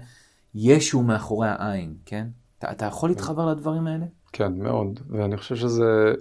[0.55, 2.27] ישו מאחורי העין, כן?
[2.59, 4.07] אתה, אתה יכול להתחבר לדברים האלה?
[4.33, 6.13] כן, מאוד, ואני חושב שזה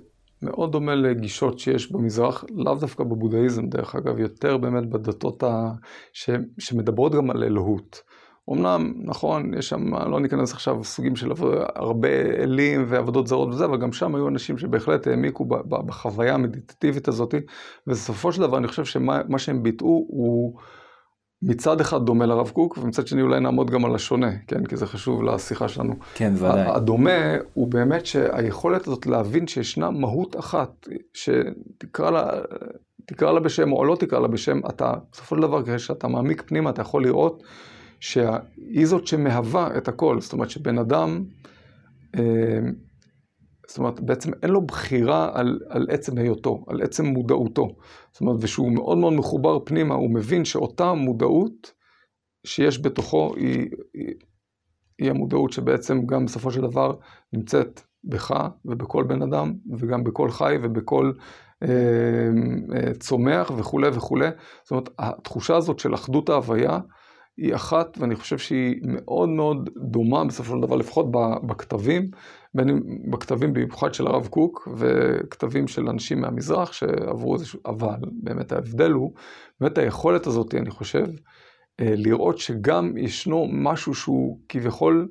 [0.42, 5.72] מאוד דומה לגישות שיש במזרח, לאו דווקא בבודהיזם דרך אגב, יותר באמת בדתות ה...
[6.14, 6.30] ש...
[6.60, 8.02] שמדברות גם על אלוהות.
[8.50, 11.32] אמנם, נכון, יש שם, לא ניכנס עכשיו סוגים של
[11.76, 17.36] הרבה אלים ועבודות זרות וזה, אבל גם שם היו אנשים שבהחלט העמיקו בחוויה המדיטטיבית הזאת,
[17.88, 20.60] ובסופו של דבר אני חושב שמה שהם ביטאו הוא
[21.42, 24.66] מצד אחד דומה לרב קוק, ומצד שני אולי נעמוד גם על השונה, כן?
[24.66, 25.94] כי זה חשוב לשיחה שלנו.
[26.16, 26.68] כן, ודאי.
[26.68, 32.32] הדומה הוא באמת שהיכולת הזאת להבין שישנה מהות אחת, שתקרא לה...
[33.06, 36.70] תקרא לה בשם או לא תקרא לה בשם, אתה, בסופו של דבר, כשאתה מעמיק פנימה,
[36.70, 37.44] אתה יכול לראות
[38.04, 41.26] שהיא זאת שמהווה את הכל, זאת אומרת שבן אדם,
[42.16, 42.60] אה,
[43.68, 47.68] זאת אומרת בעצם אין לו בחירה על, על עצם היותו, על עצם מודעותו.
[48.12, 51.72] זאת אומרת, ושהוא מאוד מאוד מחובר פנימה, הוא מבין שאותה מודעות
[52.46, 54.14] שיש בתוכו היא, היא,
[55.00, 56.96] היא המודעות שבעצם גם בסופו של דבר
[57.34, 61.12] נמצאת בך ובכל בן אדם, וגם בכל חי ובכל
[61.64, 61.68] אה,
[62.76, 64.30] אה, צומח וכולי וכולי.
[64.64, 66.80] זאת אומרת, התחושה הזאת של אחדות ההוויה,
[67.38, 71.06] היא אחת, ואני חושב שהיא מאוד מאוד דומה בסופו של דבר, לפחות
[71.48, 72.12] בכתבים,
[72.54, 72.82] בין אם
[73.12, 79.14] בכתבים במיוחד של הרב קוק, וכתבים של אנשים מהמזרח שעברו איזשהו, אבל באמת ההבדל הוא,
[79.60, 81.06] באמת היכולת הזאת, אני חושב,
[81.80, 85.08] אה, לראות שגם ישנו משהו שהוא כביכול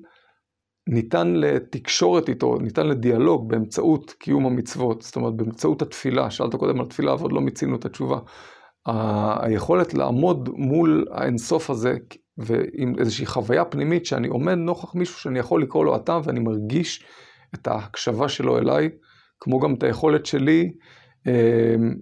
[0.87, 6.87] ניתן לתקשורת איתו, ניתן לדיאלוג באמצעות קיום המצוות, זאת אומרת באמצעות התפילה, שאלת קודם על
[6.87, 8.18] תפילה ועוד לא מיצינו את התשובה.
[8.87, 11.97] היכולת לעמוד מול האינסוף הזה
[12.39, 17.05] ועם איזושהי חוויה פנימית שאני עומד נוכח מישהו שאני יכול לקרוא לו אתה ואני מרגיש
[17.55, 18.91] את ההקשבה שלו אליי,
[19.41, 20.72] כמו גם את היכולת שלי,
[21.26, 21.95] אמ,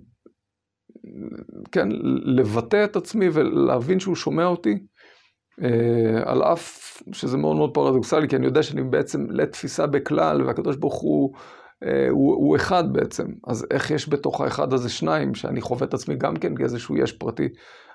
[1.72, 1.88] כן,
[2.24, 4.78] לבטא את עצמי ולהבין שהוא שומע אותי,
[5.62, 10.76] אה, על אף שזה מאוד מאוד פרדוקסלי, כי אני יודע שאני בעצם לתפיסה בכלל, והקדוש
[10.76, 11.59] ברוך הוא אה,
[12.10, 13.26] הוא, הוא אחד בעצם.
[13.46, 17.12] אז איך יש בתוך האחד הזה שניים, שאני חווה את עצמי גם כן כאיזשהו יש
[17.12, 17.48] פרטי,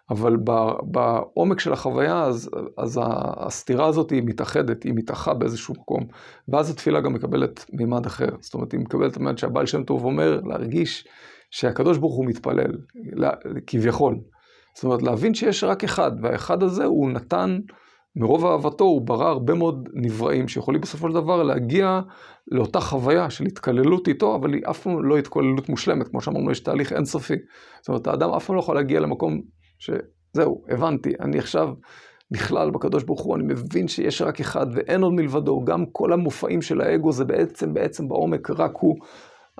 [0.09, 0.37] אבל
[0.83, 2.99] בעומק של החוויה, אז, אז
[3.37, 6.03] הסתירה הזאת היא מתאחדת, היא מתאחה באיזשהו מקום,
[6.47, 8.29] ואז התפילה גם מקבלת מימד אחר.
[8.39, 11.07] זאת אומרת, היא מקבלת מימד שהבעל שם טוב אומר, להרגיש
[11.51, 12.71] שהקדוש ברוך הוא מתפלל,
[13.67, 14.19] כביכול.
[14.75, 17.59] זאת אומרת, להבין שיש רק אחד, והאחד הזה הוא נתן
[18.15, 22.01] מרוב אהבתו הוא ברא הרבה מאוד נבראים שיכולים בסופו של דבר להגיע
[22.51, 26.59] לאותה חוויה של התקללות איתו, אבל היא אף פעם לא התקללות מושלמת, כמו שאמרנו, יש
[26.59, 27.35] תהליך אינסופי.
[27.81, 29.41] זאת אומרת, האדם אף פעם לא יכול להגיע למקום
[29.79, 31.73] שזהו, הבנתי, אני עכשיו
[32.31, 36.61] נכלל בקדוש ברוך הוא, אני מבין שיש רק אחד ואין עוד מלבדו, גם כל המופעים
[36.61, 38.95] של האגו זה בעצם, בעצם בעומק רק הוא.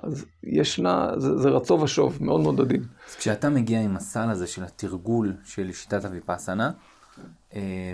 [0.02, 2.82] אז ישנה, זה, זה רצו ושוב, מאוד מאוד עדין.
[3.08, 6.70] אז כשאתה מגיע עם הסל הזה של התרגול של שיטת הוויפאסנה, אה,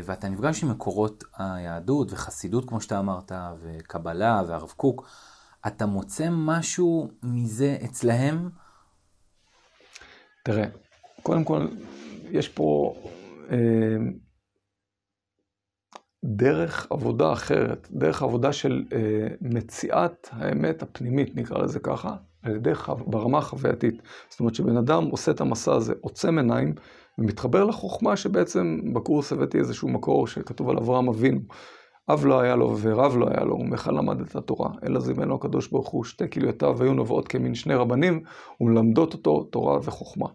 [0.04, 5.08] ואתה נפגש עם מקורות היהדות וחסידות, כמו שאתה אמרת, וקבלה והרב קוק,
[5.66, 8.50] אתה מוצא משהו מזה אצלהם?
[10.44, 10.64] תראה,
[11.22, 11.66] קודם כל,
[12.30, 12.94] יש פה
[13.50, 13.96] אה,
[16.24, 22.74] דרך עבודה אחרת, דרך עבודה של אה, מציאת האמת הפנימית, נקרא לזה ככה, על ידי
[22.74, 22.96] חו...
[23.06, 24.02] ברמה החווייתית.
[24.28, 26.74] זאת אומרת שבן אדם עושה את המסע הזה, עוצם עיניים,
[27.18, 31.40] ומתחבר לחוכמה שבעצם בקורס הבאתי איזשהו מקור שכתוב על אברהם אבינו.
[32.10, 35.68] אב לא היה לו ורב לא היה לו, ומכל למד את התורה, אלא זימנו הקדוש
[35.68, 38.22] ברוך הוא, שתי כליותיו היו נובעות כמין שני רבנים,
[38.60, 40.26] ומלמדות אותו תורה וחוכמה.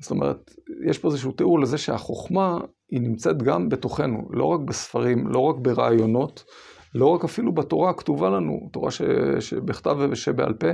[0.00, 0.50] זאת אומרת,
[0.88, 2.58] יש פה איזשהו תיאור לזה שהחוכמה
[2.90, 6.44] היא נמצאת גם בתוכנו, לא רק בספרים, לא רק ברעיונות,
[6.94, 9.02] לא רק אפילו בתורה הכתובה לנו, תורה ש,
[9.40, 10.66] שבכתב ושבעל פה,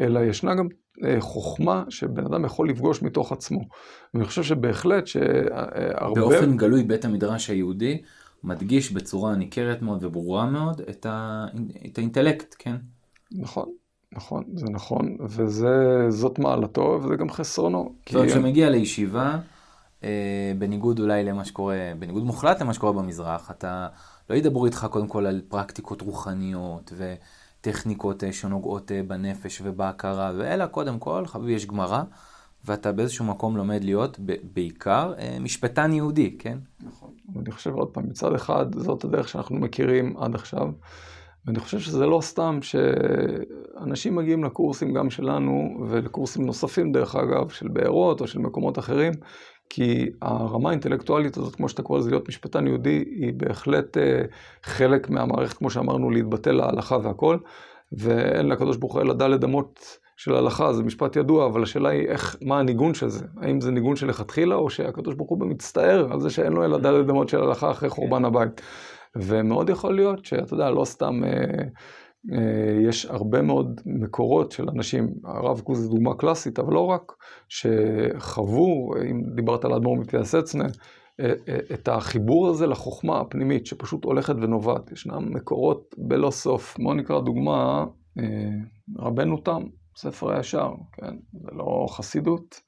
[0.00, 0.68] אלא ישנה גם
[1.04, 3.60] אה, חוכמה שבן אדם יכול לפגוש מתוך עצמו.
[4.14, 6.20] ואני חושב שבהחלט שהרבה...
[6.20, 8.02] באופן גלוי בית המדרש היהודי
[8.44, 11.46] מדגיש בצורה ניכרת מאוד וברורה מאוד את, ה...
[11.86, 12.76] את האינטלקט, כן?
[13.32, 13.68] נכון.
[14.12, 17.94] נכון, זה נכון, וזאת מעלתו וזה גם חסרונו.
[18.06, 19.38] זאת אומרת, כשמגיע לישיבה,
[20.04, 23.88] אה, בניגוד אולי למה שקורה, בניגוד מוחלט למה שקורה במזרח, אתה
[24.30, 30.66] לא ידברו איתך קודם כל על פרקטיקות רוחניות וטכניקות אה, שנוגעות אה, בנפש ובהכרה, ואלא
[30.66, 32.02] קודם כל, חביבי, יש גמרא,
[32.64, 34.18] ואתה באיזשהו מקום לומד להיות
[34.52, 36.58] בעיקר משפטן יהודי, כן?
[36.86, 37.10] נכון.
[37.36, 40.68] אני חושב עוד פעם, מצד אחד, זאת הדרך שאנחנו מכירים עד עכשיו.
[41.46, 47.68] ואני חושב שזה לא סתם שאנשים מגיעים לקורסים גם שלנו, ולקורסים נוספים דרך אגב, של
[47.68, 49.12] בארות או של מקומות אחרים,
[49.70, 54.22] כי הרמה האינטלקטואלית הזאת, כמו שאתה קורא לזה להיות משפטן יהודי, היא בהחלט אה,
[54.62, 57.38] חלק מהמערכת, כמו שאמרנו, להתבטא להלכה והכל,
[57.92, 62.08] ואין לקדוש ברוך הוא אלא דלת אמות של הלכה, זה משפט ידוע, אבל השאלה היא
[62.08, 63.26] איך, מה הניגון של זה?
[63.40, 67.10] האם זה ניגון שלכתחילה, או שהקדוש ברוך הוא מצטער על זה שאין לו אלא דלת
[67.10, 68.60] אמות של הלכה אחרי חורבן הבית.
[69.16, 71.64] ומאוד יכול להיות שאתה יודע, לא סתם, אה,
[72.88, 77.12] יש הרבה מאוד מקורות של אנשים, הרב קוק זו דוגמה קלאסית, אבל לא רק,
[77.48, 80.64] שחוו, אם דיברת על האדמו"ר מפייסצנה,
[81.20, 84.92] אה, אה, את החיבור הזה לחוכמה הפנימית, שפשוט הולכת ונובעת.
[84.92, 86.76] ישנם מקורות בלא סוף.
[86.78, 87.86] בואו נקרא דוגמה,
[88.18, 88.50] אה,
[88.98, 89.62] רבנו תם,
[89.96, 91.16] ספר הישר, כן?
[91.32, 92.60] זה לא חסידות,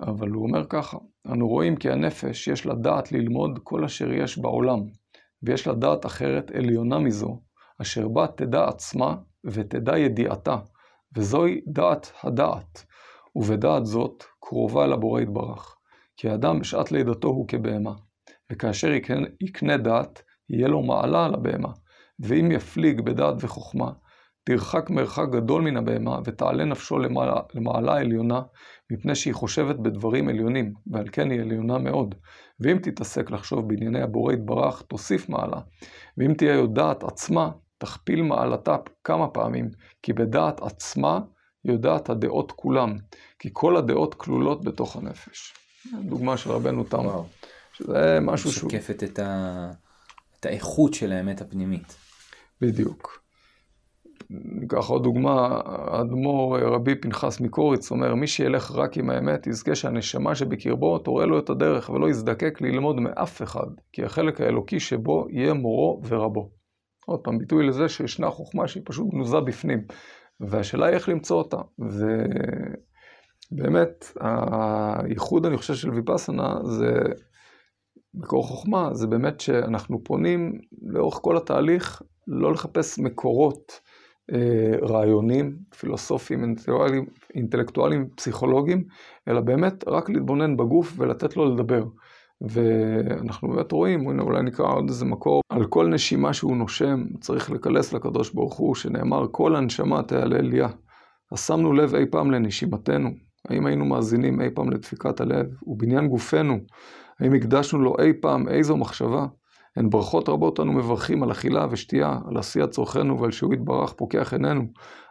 [0.00, 0.98] אבל הוא אומר ככה,
[1.32, 4.80] אנו רואים כי הנפש יש לה דעת ללמוד כל אשר יש בעולם.
[5.42, 7.40] ויש לה דעת אחרת עליונה מזו,
[7.82, 10.56] אשר בה תדע עצמה ותדע ידיעתה,
[11.16, 12.84] וזוהי דעת הדעת,
[13.36, 15.76] ובדעת זאת קרובה אל הבורא יתברך.
[16.16, 17.92] כי האדם בשעת לידתו הוא כבהמה,
[18.52, 18.92] וכאשר
[19.40, 21.72] יקנה, דעת, יהיה לו מעלה על הבהמה,
[22.20, 23.92] ואם יפליג בדעת וחוכמה,
[24.44, 28.42] תרחק מרחק גדול מן הבהמה, ותעלה נפשו למעלה, למעלה עליונה,
[28.92, 32.14] מפני שהיא חושבת בדברים עליונים, ועל כן היא עליונה מאוד.
[32.60, 35.60] ואם תתעסק לחשוב בענייני הבורא יתברך, תוסיף מעלה.
[36.18, 39.70] ואם תהיה יודעת עצמה, תכפיל מעלתה כמה פעמים,
[40.02, 41.20] כי בדעת עצמה
[41.64, 42.96] יודעת הדעות כולם,
[43.38, 45.54] כי כל הדעות כלולות בתוך הנפש.
[46.08, 47.06] דוגמה של רבנו תם,
[47.72, 48.68] שזה משהו שהוא...
[48.68, 49.70] משקפת את, ה...
[50.40, 51.96] את האיכות של האמת הפנימית.
[52.60, 53.24] בדיוק.
[54.30, 60.34] ניקח עוד דוגמה, האדמו"ר רבי פנחס מקוריץ אומר, מי שילך רק עם האמת, יזכה שהנשמה
[60.34, 65.54] שבקרבו תורה לו את הדרך ולא יזדקק ללמוד מאף אחד, כי החלק האלוקי שבו יהיה
[65.54, 66.50] מורו ורבו.
[67.06, 69.84] עוד פעם, ביטוי לזה שישנה חוכמה שהיא פשוט גנוזה בפנים,
[70.40, 71.56] והשאלה היא איך למצוא אותה.
[73.52, 76.92] ובאמת, הייחוד, אני חושב, של ויפאסנה זה,
[78.14, 83.80] מקור חוכמה, זה באמת שאנחנו פונים לאורך כל התהליך לא לחפש מקורות.
[84.32, 86.54] אה, רעיונים, פילוסופיים,
[87.34, 88.84] אינטלקטואלים, פסיכולוגיים,
[89.28, 91.84] אלא באמת רק להתבונן בגוף ולתת לו לדבר.
[92.40, 97.92] ואנחנו באמת רואים, אולי נקרא עוד איזה מקור, על כל נשימה שהוא נושם צריך לקלס
[97.92, 100.68] לקדוש ברוך הוא, שנאמר כל הנשמה תעלה אליה.
[101.32, 103.10] אז שמנו לב אי פעם לנשימתנו,
[103.48, 106.58] האם היינו מאזינים אי פעם לדפיקת הלב, ובניין גופנו,
[107.20, 109.26] האם הקדשנו לו אי פעם איזו מחשבה?
[109.76, 114.32] הן ברכות רבות אנו מברכים על אכילה ושתייה, על עשיית צורכנו ועל שהוא יתברך פוקח
[114.32, 114.64] עינינו,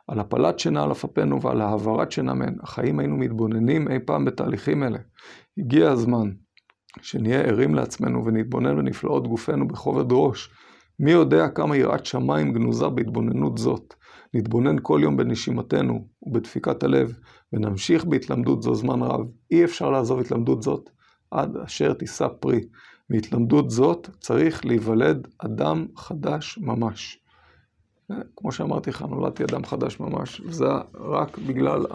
[0.07, 1.05] על הפלת שינה על אף
[1.41, 2.55] ועל העברת שינה מהן.
[2.61, 4.99] החיים היינו מתבוננים אי פעם בתהליכים אלה.
[5.57, 6.29] הגיע הזמן
[7.01, 10.49] שנהיה ערים לעצמנו ונתבונן בנפלאות גופנו בכובד ראש.
[10.99, 13.93] מי יודע כמה יראת שמיים גנוזה בהתבוננות זאת.
[14.33, 17.17] נתבונן כל יום בנשימתנו ובדפיקת הלב,
[17.53, 19.27] ונמשיך בהתלמדות זו זמן רב.
[19.51, 20.89] אי אפשר לעזוב התלמדות זאת
[21.31, 22.61] עד אשר תישא פרי.
[23.09, 27.19] מהתלמדות זאת צריך להיוולד אדם חדש ממש.
[28.35, 31.85] כמו שאמרתי לך, נולדתי אדם חדש ממש, וזה רק בגלל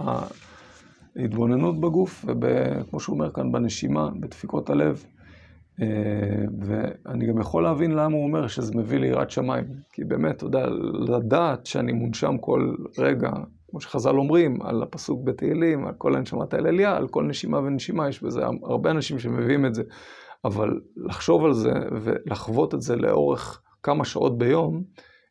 [1.16, 5.04] ההתבוננות בגוף, וכמו שהוא אומר כאן, בנשימה, בדפיקות הלב.
[5.82, 5.86] אה,
[6.60, 9.64] ואני גם יכול להבין למה הוא אומר שזה מביא ליראת שמיים.
[9.92, 10.66] כי באמת, אתה יודע,
[11.08, 13.30] לדעת שאני מונשם כל רגע,
[13.70, 18.08] כמו שחז"ל אומרים, על הפסוק בתהילים, על כל הנשמת האל אליה, על כל נשימה ונשימה,
[18.08, 19.82] יש בזה הרבה אנשים שמביאים את זה.
[20.44, 24.82] אבל לחשוב על זה ולחוות את זה לאורך כמה שעות ביום,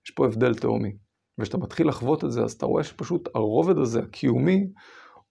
[0.06, 0.94] יש פה הבדל תהומי.
[1.40, 4.68] וכשאתה מתחיל לחוות את זה, אז אתה רואה שפשוט הרובד הזה, הקיומי,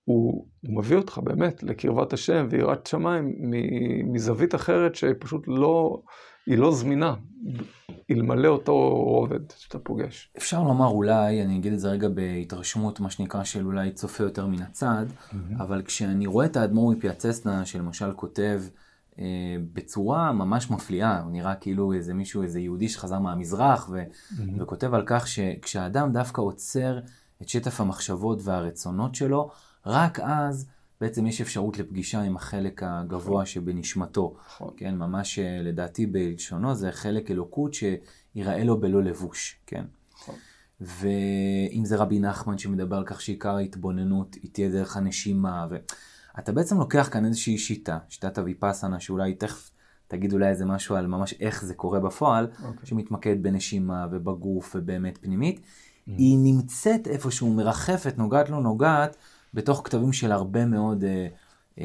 [0.06, 3.34] הוא, מביא אותך באמת לקרבת השם ויראת שמיים
[4.04, 6.02] מזווית אחרת שפשוט לא,
[6.46, 7.14] היא לא זמינה,
[8.10, 10.32] אלמלא אותו רובד שאתה פוגש.
[10.38, 14.46] אפשר לומר אולי, אני אגיד את זה רגע בהתרשמות, מה שנקרא, של אולי צופה יותר
[14.46, 15.62] מן הצד, mm-hmm.
[15.62, 18.62] אבל כשאני רואה את האדמו"ר מפיאצסנה, שלמשל כותב,
[19.18, 19.24] אה,
[19.72, 24.62] בצורה ממש מפליאה, הוא נראה כאילו איזה מישהו, איזה יהודי שחזר מהמזרח, ו- mm-hmm.
[24.62, 26.98] וכותב על כך שכשהאדם דווקא עוצר
[27.42, 29.50] את שטף המחשבות והרצונות שלו,
[29.86, 30.68] רק אז
[31.00, 34.36] בעצם יש אפשרות לפגישה עם החלק הגבוה שבנשמתו.
[34.46, 34.70] נכון.
[34.76, 39.84] כן, ממש אה, לדעתי בלשונו זה חלק אלוקות שיראה לו בלא לבוש, כן.
[40.14, 40.34] נכון.
[40.80, 45.76] ואם זה רבי נחמן שמדבר על כך שעיקר ההתבוננות היא תהיה דרך הנשימה, ו...
[46.38, 49.70] אתה בעצם לוקח כאן איזושהי שיטה, שיטת הוויפאסנה, שאולי תכף
[50.08, 52.64] תגיד אולי איזה משהו על ממש איך זה קורה בפועל, okay.
[52.64, 52.86] אוקיי.
[52.86, 55.58] שמתמקד בנשימה ובגוף ובאמת פנימית.
[55.58, 56.10] Mm-hmm.
[56.18, 59.16] היא נמצאת איפשהו, מרחפת, נוגעת לא נוגעת,
[59.56, 61.26] בתוך כתבים של הרבה מאוד אה,
[61.78, 61.84] אה,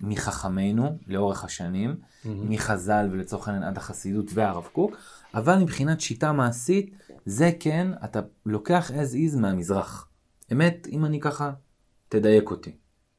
[0.00, 2.28] מחכמינו לאורך השנים, mm-hmm.
[2.28, 4.96] מחז"ל ולצורך העניין עד החסידות והרב קוק,
[5.34, 6.94] אבל מבחינת שיטה מעשית,
[7.26, 10.08] זה כן, אתה לוקח as is מהמזרח.
[10.52, 11.52] אמת, אם אני ככה,
[12.08, 12.72] תדייק אותי.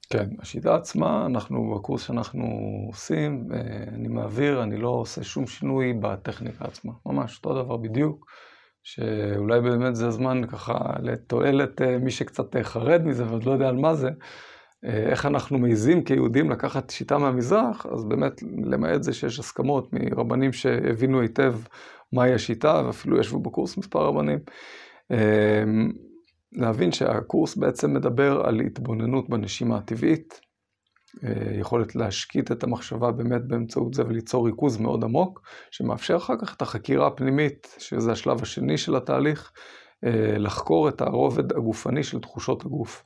[0.09, 2.45] כן, השיטה עצמה, אנחנו בקורס שאנחנו
[2.87, 3.59] עושים, אה,
[3.95, 8.25] אני מעביר, אני לא עושה שום שינוי בטכניקה עצמה, ממש אותו דבר בדיוק,
[8.84, 13.75] שאולי באמת זה הזמן ככה לתועלת אה, מי שקצת חרד מזה ועוד לא יודע על
[13.75, 14.09] מה זה,
[14.86, 20.53] אה, איך אנחנו מעיזים כיהודים לקחת שיטה מהמזרח, אז באמת, למעט זה שיש הסכמות מרבנים
[20.53, 21.55] שהבינו היטב
[22.11, 24.39] מהי השיטה, ואפילו ישבו בקורס מספר רבנים.
[26.55, 30.52] להבין שהקורס בעצם מדבר על התבוננות בנשימה הטבעית, אה,
[31.59, 35.41] יכולת להשקיט את המחשבה באמת באמצעות זה וליצור ריכוז מאוד עמוק,
[35.72, 39.51] שמאפשר אחר כך את החקירה הפנימית, שזה השלב השני של התהליך,
[40.03, 43.03] אה, לחקור את הרובד הגופני של תחושות הגוף.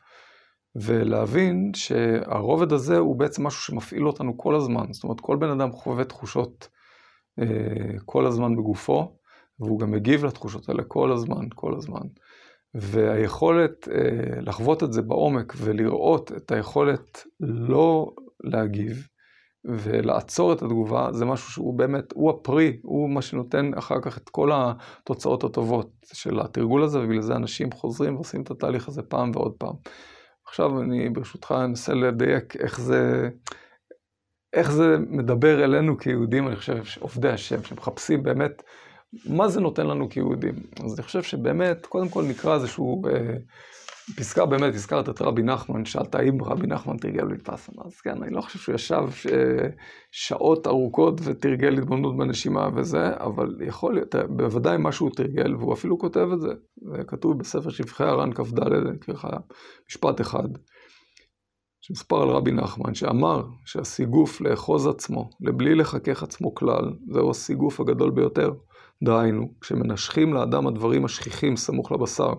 [0.76, 4.86] ולהבין שהרובד הזה הוא בעצם משהו שמפעיל אותנו כל הזמן.
[4.91, 6.70] זאת אומרת, כל בן אדם חווה תחושות
[7.39, 7.45] אה,
[8.05, 9.18] כל הזמן בגופו,
[9.60, 12.01] והוא גם מגיב לתחושות האלה כל הזמן, כל הזמן.
[12.74, 18.11] והיכולת אה, לחוות את זה בעומק ולראות את היכולת לא
[18.43, 19.07] להגיב
[19.65, 24.30] ולעצור את התגובה, זה משהו שהוא באמת, הוא הפרי, הוא מה שנותן אחר כך את
[24.30, 29.32] כל התוצאות הטובות של התרגול הזה, ובגלל זה אנשים חוזרים ועושים את התהליך הזה פעם
[29.34, 29.74] ועוד פעם.
[30.47, 33.30] עכשיו אני ברשותך אנסה לדייק איך זה,
[34.53, 38.63] איך זה מדבר אלינו כיהודים, אני חושב, עובדי השם, שמחפשים באמת
[39.26, 40.55] מה זה נותן לנו כיהודים?
[40.86, 43.38] אז אני חושב שבאמת, קודם כל נקרא איזשהו אה,
[44.16, 47.82] פסקה, באמת, הזכרת את רבי נחמן, שאלת האם רבי נחמן תרגל ויפאסנה.
[47.86, 49.68] אז כן, אני לא חושב שהוא ישב אה,
[50.12, 55.99] שעות ארוכות ותרגל התבוננות בנשימה וזה, אבל יכול להיות, בוודאי מה שהוא תרגל, והוא אפילו
[55.99, 56.53] כותב את זה.
[56.76, 59.28] זה כתוב בספר שבחי הר"ן כ"ד, אני אקריא לך
[59.89, 60.49] משפט אחד.
[61.82, 68.12] שמספר על רבי נחמן, שאמר שהסיגוף לאחוז עצמו, לבלי לחכך עצמו כלל, זהו הסיגוף הגדול
[68.12, 68.51] ביותר.
[69.03, 72.33] דהיינו, כשמנשכים לאדם הדברים השכיחים סמוך לבשר,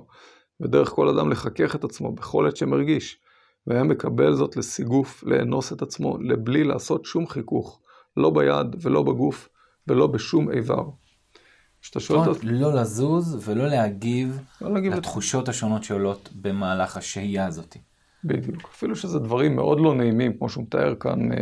[0.60, 3.20] ודרך כל אדם לחכך את עצמו בכל עת שמרגיש,
[3.66, 7.80] והיה מקבל זאת לסיגוף, לאנוס את עצמו, לבלי לעשות שום חיכוך,
[8.16, 9.48] לא ביד ולא בגוף
[9.88, 10.84] ולא בשום איבר.
[11.80, 12.44] שאתה שואל את...
[12.44, 15.48] לא לזוז ולא להגיב, לא להגיב לתחושות את...
[15.48, 17.76] השונות שעולות במהלך השהייה הזאת.
[18.24, 21.38] בדיוק, אפילו שזה דברים מאוד לא נעימים, כמו שהוא מתאר כאן, אה,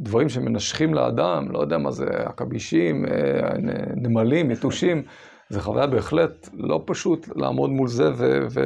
[0.00, 3.50] דברים שמנשכים לאדם, לא יודע מה זה, עכבישים, אה,
[3.96, 5.02] נמלים, יתושים,
[5.50, 8.46] זה חוויה בהחלט לא פשוט לעמוד מול זה, ו...
[8.50, 8.60] ו...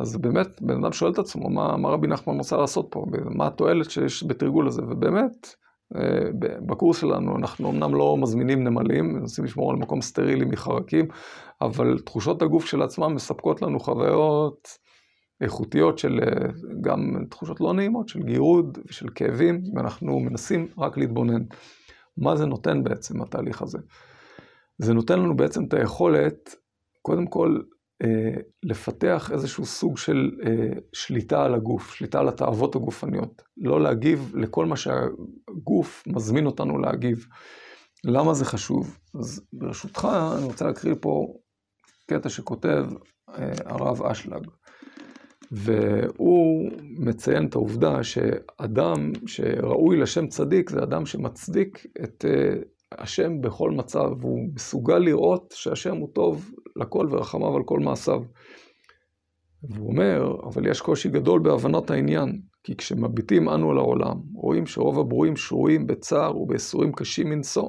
[0.00, 3.46] אז באמת, בן אדם שואל את עצמו, מה, מה רבי נחמן רוצה לעשות פה, מה
[3.46, 5.54] התועלת שיש בתרגול הזה, ובאמת,
[5.96, 6.30] אה,
[6.66, 11.08] בקורס שלנו אנחנו אמנם לא מזמינים נמלים, מנסים לשמור על מקום סטרילי מחרקים,
[11.60, 14.68] אבל תחושות הגוף של עצמם מספקות לנו חוויות
[15.40, 16.20] איכותיות של
[16.80, 21.42] גם תחושות לא נעימות, של גירוד ושל כאבים, ואנחנו מנסים רק להתבונן.
[22.16, 23.78] מה זה נותן בעצם, התהליך הזה?
[24.78, 26.54] זה נותן לנו בעצם את היכולת,
[27.02, 27.60] קודם כל,
[28.02, 33.42] אה, לפתח איזשהו סוג של אה, שליטה על הגוף, שליטה על התאוות הגופניות.
[33.56, 37.26] לא להגיב לכל מה שהגוף מזמין אותנו להגיב.
[38.04, 38.98] למה זה חשוב?
[39.20, 41.34] אז ברשותך, אני רוצה להקריא פה
[42.06, 42.86] קטע שכותב
[43.28, 44.46] אה, הרב אשלג.
[45.52, 52.24] והוא מציין את העובדה שאדם שראוי לשם צדיק זה אדם שמצדיק את
[52.92, 58.22] השם בכל מצב, והוא מסוגל לראות שהשם הוא טוב לכל ורחמיו על כל מעשיו.
[59.62, 64.98] והוא אומר, אבל יש קושי גדול בהבנת העניין, כי כשמביטים אנו על העולם, רואים שרוב
[64.98, 67.68] הברואים שרויים בצער ובייסורים קשים מנשוא.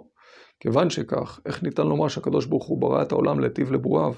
[0.60, 4.14] כיוון שכך, איך ניתן לומר שהקדוש ברוך הוא ברא את העולם להיטיב לברואיו?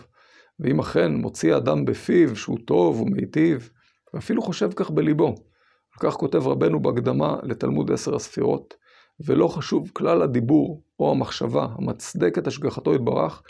[0.59, 3.69] ואם אכן מוציא האדם בפיו שהוא טוב ומיטיב,
[4.13, 5.27] ואפילו חושב כך בליבו.
[5.27, 8.73] על כך כותב רבנו בהקדמה לתלמוד עשר הספירות,
[9.25, 13.43] ולא חשוב כלל הדיבור או המחשבה המצדק את השגחתו יתברך,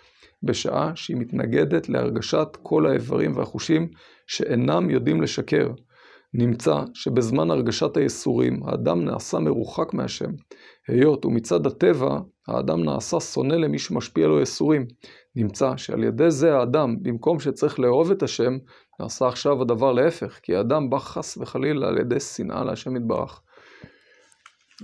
[0.44, 3.90] בשעה שהיא מתנגדת להרגשת כל האיברים והחושים
[4.28, 5.72] שאינם יודעים לשקר.
[6.34, 10.32] נמצא שבזמן הרגשת הייסורים האדם נעשה מרוחק מהשם,
[10.88, 14.86] היות ומצד הטבע האדם נעשה שונא למי שמשפיע לו ייסורים.
[15.36, 18.58] נמצא שעל ידי זה האדם, במקום שצריך לאהוב את השם,
[19.00, 23.42] נעשה עכשיו הדבר להפך, כי האדם בא חס וחלילה על ידי שנאה להשם יתברך.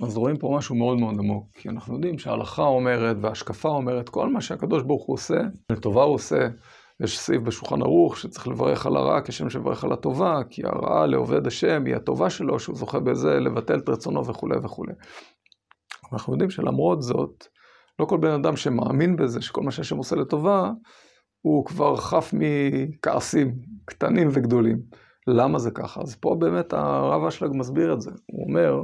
[0.03, 4.29] אז רואים פה משהו מאוד מאוד עמוק, כי אנחנו יודעים שההלכה אומרת וההשקפה אומרת, כל
[4.29, 5.37] מה שהקדוש ברוך הוא עושה,
[5.69, 6.47] לטובה הוא עושה.
[7.03, 11.47] יש סעיף בשולחן ערוך שצריך לברך על הרע כשם שברך על הטובה, כי הרעה לעובד
[11.47, 14.93] השם היא הטובה שלו, שהוא זוכה בזה לבטל את רצונו וכולי וכולי.
[16.13, 17.47] אנחנו יודעים שלמרות זאת,
[17.99, 20.71] לא כל בן אדם שמאמין בזה, שכל מה שהשם עושה לטובה,
[21.41, 24.81] הוא כבר חף מכעסים קטנים וגדולים.
[25.27, 26.01] למה זה ככה?
[26.01, 28.11] אז פה באמת הרב אשלג מסביר את זה.
[28.25, 28.83] הוא אומר,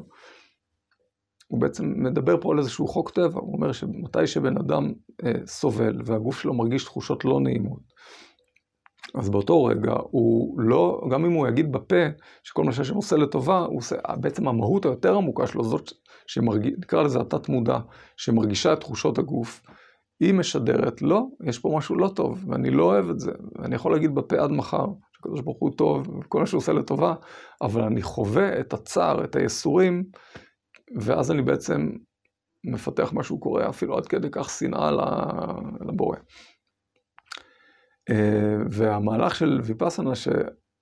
[1.47, 4.93] הוא בעצם מדבר פה על איזשהו חוק טבע, הוא אומר שמתי שבן אדם
[5.26, 7.80] אה, סובל והגוף שלו מרגיש תחושות לא נעימות,
[9.16, 12.05] אז באותו רגע הוא לא, גם אם הוא יגיד בפה
[12.43, 15.91] שכל מה שהשם עושה לטובה, הוא עושה, בעצם המהות היותר עמוקה שלו, זאת
[16.28, 17.78] שמרגיש, נקרא לזה התת מודע,
[18.17, 19.61] שמרגישה את תחושות הגוף,
[20.19, 23.91] היא משדרת, לא, יש פה משהו לא טוב, ואני לא אוהב את זה, ואני יכול
[23.91, 24.86] להגיד בפה עד מחר,
[25.17, 27.15] שקדוש ברוך הוא טוב, וכל מה שהוא עושה לטובה,
[27.61, 30.03] אבל אני חווה את הצער, את הייסורים,
[31.01, 31.89] ואז אני בעצם
[32.63, 34.91] מפתח משהו קורה, אפילו עד כדי כך שנאה
[35.89, 36.17] לבורא.
[38.09, 40.15] אה, והמהלך של ויפאסנה,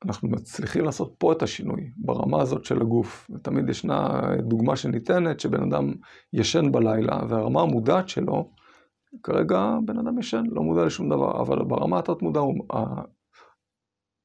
[0.04, 3.30] שאנחנו מצליחים לעשות פה את השינוי, ברמה הזאת של הגוף.
[3.36, 5.94] ותמיד ישנה דוגמה שניתנת, שבן אדם
[6.34, 8.50] ישן בלילה, והרמה המודעת שלו,
[9.24, 12.42] כרגע בן אדם ישן, לא מודע לשום דבר, אבל ברמה התת-מודע,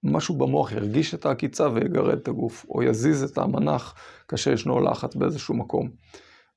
[0.05, 3.95] משהו במוח ירגיש את העקיצה ויגרד את הגוף, או יזיז את המנח
[4.29, 5.91] כאשר ישנו לחץ באיזשהו מקום.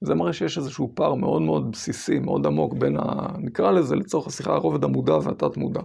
[0.01, 3.01] זה מראה שיש איזשהו פער מאוד מאוד בסיסי, מאוד עמוק בין ה...
[3.37, 5.81] נקרא לזה לצורך השיחה הרובד המודע והתת-מודע.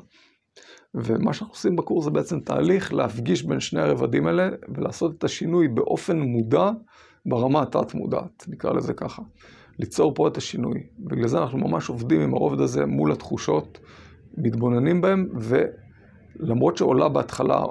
[0.95, 5.69] ומה שאנחנו עושים בקורס זה בעצם תהליך להפגיש בין שני הרבדים האלה ולעשות את השינוי
[5.69, 6.71] באופן מודע
[7.27, 9.23] ברמה התת-מודעת, נקרא לזה ככה.
[9.79, 10.83] ליצור פה את השינוי.
[10.99, 13.79] בגלל זה אנחנו ממש עובדים עם הרובד הזה מול התחושות,
[14.39, 15.29] מתבוננים בהם,
[16.41, 17.65] ולמרות שעולה בהתחלה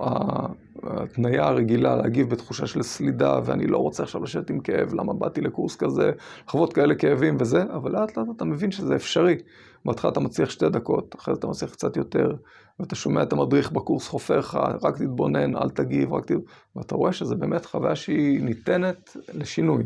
[0.83, 5.41] ההתניה הרגילה להגיב בתחושה של סלידה, ואני לא רוצה עכשיו לשבת עם כאב, למה באתי
[5.41, 6.11] לקורס כזה,
[6.47, 9.37] לחוות כאלה כאבים וזה, אבל לאט לאט אתה מבין שזה אפשרי.
[9.85, 12.35] בהתחלה אתה מצליח שתי דקות, אחרי זה אתה מצליח קצת יותר,
[12.79, 16.31] ואתה שומע את המדריך בקורס חופר לך, רק תתבונן, אל תגיב, רק ת...
[16.75, 19.83] ואתה רואה שזה באמת חוויה שהיא ניתנת לשינוי.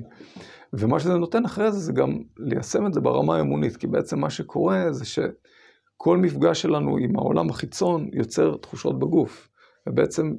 [0.74, 4.30] ומה שזה נותן אחרי זה, זה גם ליישם את זה ברמה האמונית, כי בעצם מה
[4.30, 5.06] שקורה זה
[5.98, 9.50] שכל מפגש שלנו עם העולם החיצון יוצר תחושות בגוף.
[9.88, 10.34] ובעצם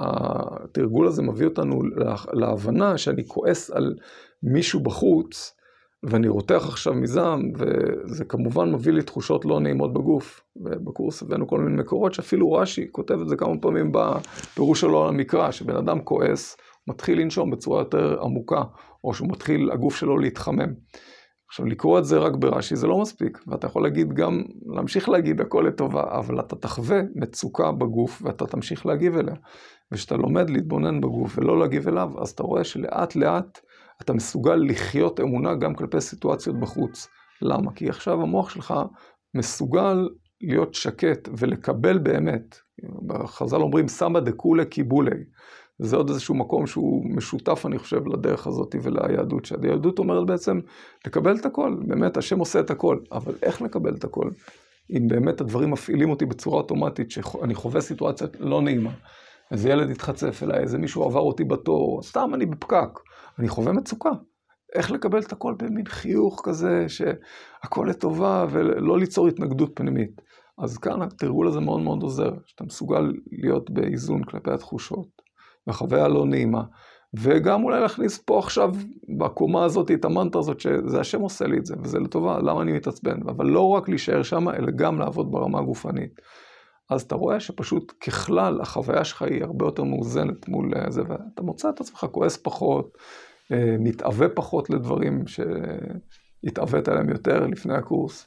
[0.00, 1.82] התרגול הזה מביא אותנו
[2.32, 3.94] להבנה שאני כועס על
[4.42, 5.56] מישהו בחוץ,
[6.02, 10.40] ואני רותח עכשיו מזעם, וזה כמובן מביא לי תחושות לא נעימות בגוף.
[10.56, 15.08] ובקורס הבאנו כל מיני מקורות, שאפילו רש"י כותב את זה כמה פעמים בפירוש שלו על
[15.08, 16.56] המקרא, שבן אדם כועס,
[16.88, 18.62] מתחיל לנשום בצורה יותר עמוקה,
[19.04, 20.74] או שהוא מתחיל, הגוף שלו להתחמם.
[21.50, 25.40] עכשיו, לקרוא את זה רק ברש"י זה לא מספיק, ואתה יכול להגיד גם, להמשיך להגיד
[25.40, 29.34] הכל לטובה, אבל אתה תחווה מצוקה בגוף ואתה תמשיך להגיב אליה.
[29.92, 33.60] וכשאתה לומד להתבונן בגוף ולא להגיב אליו, אז אתה רואה שלאט לאט
[34.02, 37.08] אתה מסוגל לחיות אמונה גם כלפי סיטואציות בחוץ.
[37.42, 37.72] למה?
[37.72, 38.74] כי עכשיו המוח שלך
[39.34, 40.08] מסוגל
[40.40, 42.56] להיות שקט ולקבל באמת.
[43.06, 45.24] בחז"ל אומרים סמא דקולה קיבולי.
[45.82, 50.60] זה עוד איזשהו מקום שהוא משותף, אני חושב, לדרך הזאת וליהדות, שהיהדות אומרת בעצם
[51.06, 54.30] לקבל את הכל, באמת השם עושה את הכל, אבל איך לקבל את הכל?
[54.90, 58.90] אם באמת הדברים מפעילים אותי בצורה אוטומטית, שאני חווה סיטואציה לא נעימה,
[59.50, 62.98] איזה ילד התחצף אליי, איזה מישהו עבר אותי בתור, סתם אני בפקק.
[63.38, 64.10] אני חווה מצוקה.
[64.74, 70.20] איך לקבל את הכל במין חיוך כזה, שהכל לטובה, ולא ליצור התנגדות פנימית.
[70.58, 75.08] אז כאן התרגול הזה מאוד מאוד עוזר, שאתה מסוגל להיות באיזון כלפי התחושות,
[75.68, 76.62] וחוויה לא נעימה.
[77.14, 78.74] וגם אולי להכניס פה עכשיו,
[79.18, 82.72] בקומה הזאת, את המנטרה הזאת, שזה השם עושה לי את זה, וזה לטובה, למה אני
[82.72, 83.20] מתעצבן?
[83.28, 86.20] אבל לא רק להישאר שם, אלא גם לעבוד ברמה הגופנית.
[86.90, 91.68] אז אתה רואה שפשוט ככלל, החוויה שלך היא הרבה יותר מאוזנת מול זה, ואתה מוצא
[91.68, 92.98] את עצמך כועס פחות,
[93.52, 98.26] אה, מתאווה פחות לדברים שהתאווית עליהם יותר לפני הקורס.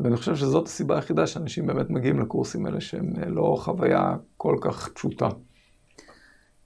[0.00, 4.56] ואני חושב שזאת הסיבה היחידה שאנשים באמת מגיעים לקורסים האלה, שהם אה, לא חוויה כל
[4.60, 5.28] כך פשוטה.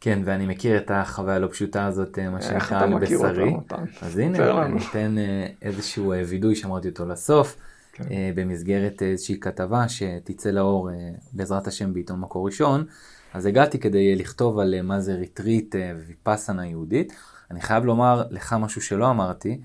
[0.04, 3.56] כן, ואני מכיר את החוויה הלא פשוטה הזאת, אה, מה שנקרא על בשרי.
[4.02, 5.14] אז הנה, אני אתן
[5.62, 7.56] איזשהו וידוי שאמרתי אותו לסוף,
[7.92, 8.04] כן.
[8.34, 10.90] במסגרת איזושהי כתבה שתצא לאור
[11.32, 12.84] בעזרת השם בעיתון מקור ראשון.
[13.34, 15.74] אז הגעתי כדי לכתוב על מה זה ריטריט
[16.04, 17.12] וויפאסנה יהודית.
[17.50, 19.60] אני חייב לומר לך משהו שלא אמרתי,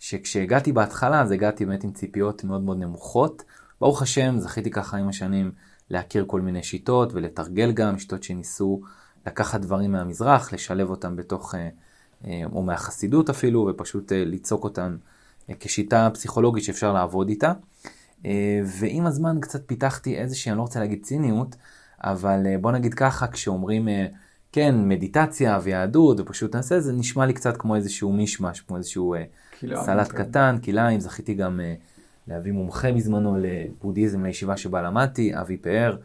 [0.00, 3.42] שכשהגעתי בהתחלה אז הגעתי באמת עם ציפיות מאוד מאוד נמוכות.
[3.80, 5.52] ברוך השם, זכיתי ככה עם השנים
[5.90, 8.80] להכיר כל מיני שיטות ולתרגל גם שיטות שניסו
[9.26, 11.68] לקחת דברים מהמזרח, לשלב אותם בתוך, אה,
[12.26, 14.96] אה, או מהחסידות אפילו, ופשוט אה, ליצוק אותם
[15.60, 17.52] כשיטה פסיכולוגית שאפשר לעבוד איתה.
[18.64, 21.56] ועם הזמן קצת פיתחתי איזושהי, אני לא רוצה להגיד ציניות,
[22.04, 23.88] אבל בוא נגיד ככה, כשאומרים
[24.52, 29.14] כן, מדיטציה ויהדות, ופשוט נעשה, זה נשמע לי קצת כמו איזשהו מישמש, כמו איזשהו
[29.74, 30.18] סלט כן.
[30.18, 31.60] קטן, כלאיים, זכיתי גם
[32.28, 35.96] להביא מומחה בזמנו לבודהיזם לישיבה שבה למדתי, אבי פאר,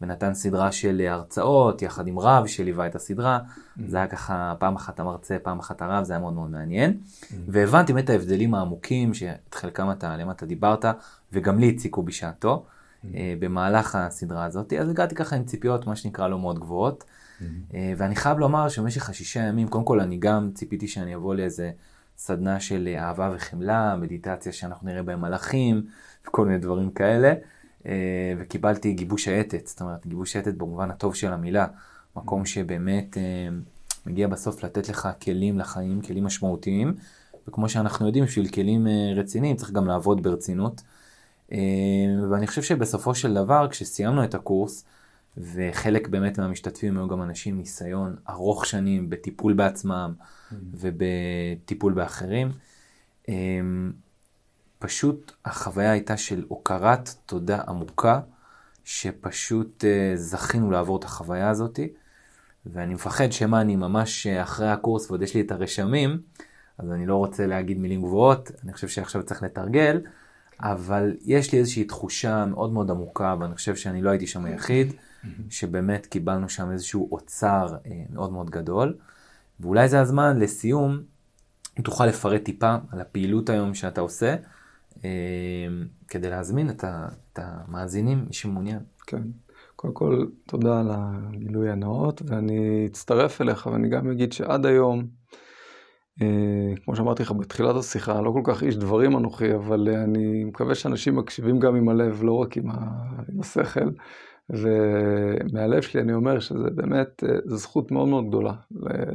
[0.00, 3.38] ונתן סדרה של הרצאות, יחד עם רב שליווה את הסדרה.
[3.38, 3.80] Mm-hmm.
[3.88, 6.98] זה היה ככה, פעם אחת המרצה, פעם אחת הרב, זה היה מאוד מאוד מעניין.
[7.00, 7.34] Mm-hmm.
[7.48, 10.84] והבנתי באמת ההבדלים העמוקים, שאת חלקם אתה, עליהם אתה דיברת,
[11.32, 13.06] וגם לי הציקו בשעתו, mm-hmm.
[13.38, 14.72] במהלך הסדרה הזאת.
[14.72, 17.04] אז הגעתי ככה עם ציפיות, מה שנקרא, לא מאוד גבוהות.
[17.74, 21.70] אה, ואני חייב לומר שבמשך השישה ימים, קודם כל אני גם ציפיתי שאני אבוא לאיזה
[22.16, 25.86] סדנה של אהבה וחמלה, מדיטציה שאנחנו נראה בהם מלאכים,
[26.28, 27.34] וכל מיני דברים כאלה.
[27.86, 31.66] אה, וקיבלתי גיבוש העתת, זאת אומרת גיבוש העתת במובן הטוב של המילה,
[32.16, 33.48] מקום שבאמת אה,
[34.06, 36.94] מגיע בסוף לתת לך כלים לחיים, כלים משמעותיים,
[37.48, 40.82] וכמו שאנחנו יודעים, בשביל כלים רציניים צריך גם לעבוד ברצינות.
[42.30, 44.84] ואני חושב שבסופו של דבר, כשסיימנו את הקורס,
[45.36, 50.54] וחלק באמת מהמשתתפים היו גם אנשים עם ניסיון ארוך שנים בטיפול בעצמם mm-hmm.
[50.74, 52.50] ובטיפול באחרים.
[54.86, 58.20] פשוט החוויה הייתה של הוקרת תודה עמוקה,
[58.84, 61.88] שפשוט אה, זכינו לעבור את החוויה הזאתי.
[62.66, 66.18] ואני מפחד שמא אני ממש אחרי הקורס ועוד יש לי את הרשמים,
[66.78, 70.00] אז אני לא רוצה להגיד מילים גבוהות, אני חושב שעכשיו צריך לתרגל,
[70.60, 74.92] אבל יש לי איזושהי תחושה מאוד מאוד עמוקה, ואני חושב שאני לא הייתי שם היחיד,
[75.50, 78.96] שבאמת קיבלנו שם איזשהו אוצר אה, מאוד מאוד גדול.
[79.60, 81.02] ואולי זה הזמן לסיום,
[81.78, 84.55] אם תוכל לפרט טיפה על הפעילות היום שאתה עושה, אה,
[86.08, 88.80] כדי להזמין את, ה, את המאזינים, מי שמעוניין.
[89.06, 89.22] כן.
[89.76, 95.06] קודם כל, תודה על הגילוי הנאות, ואני אצטרף אליך, ואני גם אגיד שעד היום,
[96.22, 100.44] אה, כמו שאמרתי לך בתחילת השיחה, לא כל כך איש דברים אנוכי, אבל אה, אני
[100.44, 102.70] מקווה שאנשים מקשיבים גם עם הלב, לא רק עם,
[103.40, 103.90] השכל.
[104.50, 108.52] ומהלב שלי אני אומר שזה באמת, אה, זו זכות מאוד מאוד גדולה,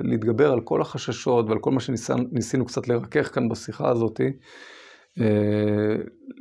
[0.03, 4.29] להתגבר על כל החששות ועל כל מה שניסינו קצת לרכך כאן בשיחה הזאת, אה,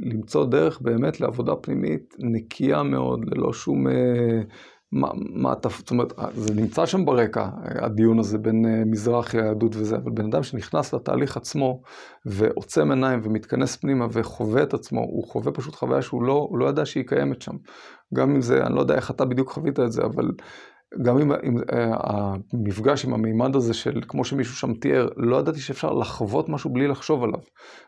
[0.01, 4.43] למצוא דרך באמת לעבודה פנימית נקייה מאוד, ללא שום אה,
[4.93, 9.97] מה, אתה, זאת אומרת, זה נמצא שם ברקע, הדיון הזה בין אה, מזרח ליהדות וזה,
[9.97, 11.83] אבל בן אדם שנכנס לתהליך עצמו
[12.27, 16.87] ועוצם עיניים ומתכנס פנימה וחווה את עצמו, הוא חווה פשוט חוויה שהוא לא, לא ידע
[16.87, 17.57] שהיא קיימת שם.
[18.15, 20.31] גם אם זה, אני לא יודע איך אתה בדיוק חווית את זה, אבל
[21.03, 21.63] גם אם, אם uh,
[22.53, 26.89] המפגש עם המימד הזה של, כמו שמישהו שם תיאר, לא ידעתי שאפשר לחוות משהו בלי
[26.89, 27.39] לחשוב עליו.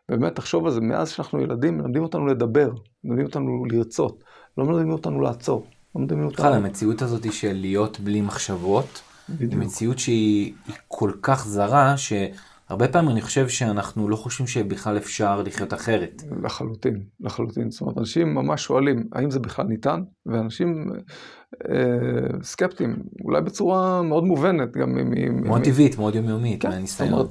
[0.08, 2.70] באמת, תחשוב על זה, מאז שאנחנו ילדים, מלמדים אותנו לדבר,
[3.04, 4.24] מלמדים אותנו לרצות,
[4.58, 5.66] לא מלמדים אותנו לעצור.
[5.94, 9.02] לא בכלל, המציאות הזאת של להיות בלי מחשבות,
[9.40, 10.52] היא מציאות שהיא
[10.88, 11.94] כל כך זרה,
[12.72, 16.22] שהרבה פעמים אני חושב שאנחנו לא חושבים שבכלל אפשר לחיות אחרת.
[16.42, 17.70] לחלוטין, לחלוטין.
[17.70, 20.02] זאת אומרת, אנשים ממש שואלים, האם זה בכלל ניתן?
[20.26, 20.90] ואנשים
[21.70, 25.46] אה, סקפטיים, אולי בצורה מאוד מובנת, גם מ...
[25.46, 27.28] מאוד טבעית, מאוד יומיומית, כן, מהניסיון.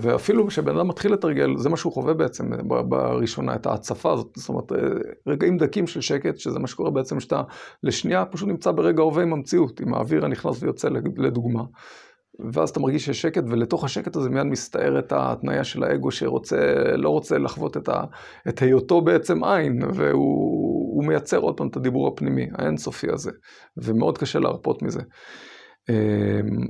[0.00, 2.50] ואפילו כשבן אדם מתחיל לתרגל, זה מה שהוא חווה בעצם
[2.88, 4.78] בראשונה, את ההצפה הזאת, זאת אומרת, אה,
[5.26, 7.42] רגעים דקים של שקט, שזה מה שקורה בעצם, שאתה
[7.82, 11.62] לשנייה פשוט נמצא ברגע הווה עם המציאות, עם האוויר הנכנס ויוצא לדוגמה.
[12.52, 16.56] ואז אתה מרגיש שיש שקט, ולתוך השקט הזה מיד מסתערת ההתניה של האגו שרוצה,
[16.96, 18.04] לא רוצה לחוות את, ה,
[18.48, 23.30] את היותו בעצם עין, והוא מייצר עוד פעם את הדיבור הפנימי, האינסופי הזה,
[23.76, 25.00] ומאוד קשה להרפות מזה.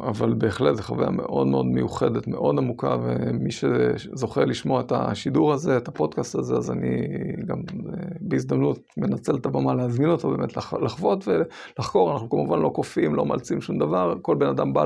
[0.03, 5.77] אבל בהחלט זו חוויה מאוד מאוד מיוחדת, מאוד עמוקה, ומי שזוכה לשמוע את השידור הזה,
[5.77, 7.07] את הפודקאסט הזה, אז אני
[7.47, 7.57] גם
[8.21, 12.13] בהזדמנות מנצל את הבמה להזמין אותו, באמת לחוות ולחקור.
[12.13, 14.85] אנחנו כמובן לא כופים, לא מאלצים שום דבר, כל בן אדם בא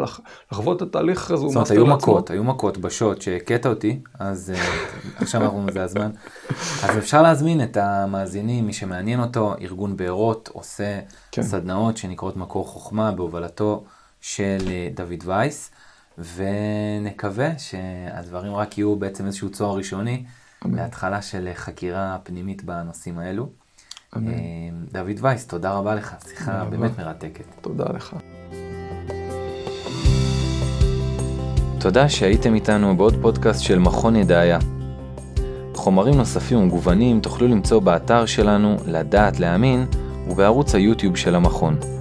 [0.52, 1.98] לחוות את התהליך הזה, הוא master לעצמו.
[2.00, 4.52] זאת אומרת, היו מכות, היו מכות בשוט שהכית אותי, אז
[5.22, 6.10] עכשיו אנחנו, זה הזמן.
[6.82, 11.00] אז אפשר להזמין את המאזינים, מי שמעניין אותו, ארגון בארות עושה
[11.32, 11.42] כן.
[11.42, 13.84] סדנאות שנקראות מקור חוכמה בהובלתו.
[14.20, 15.70] של אה, דוד וייס,
[16.18, 20.24] ונקווה שהדברים רק יהיו בעצם איזשהו צוהר ראשוני
[20.64, 20.74] אמן.
[20.74, 23.48] להתחלה של אה, חקירה פנימית בנושאים האלו.
[24.16, 24.28] אמן.
[24.28, 24.38] אה,
[24.92, 27.44] דוד וייס, תודה רבה לך, שיחה באמת מרתקת.
[27.60, 28.16] תודה לך.
[31.80, 34.58] תודה שהייתם איתנו בעוד פודקאסט של מכון ידעיה.
[35.74, 39.86] חומרים נוספים ומגוונים תוכלו למצוא באתר שלנו לדעת להאמין
[40.30, 41.99] ובערוץ היוטיוב של המכון.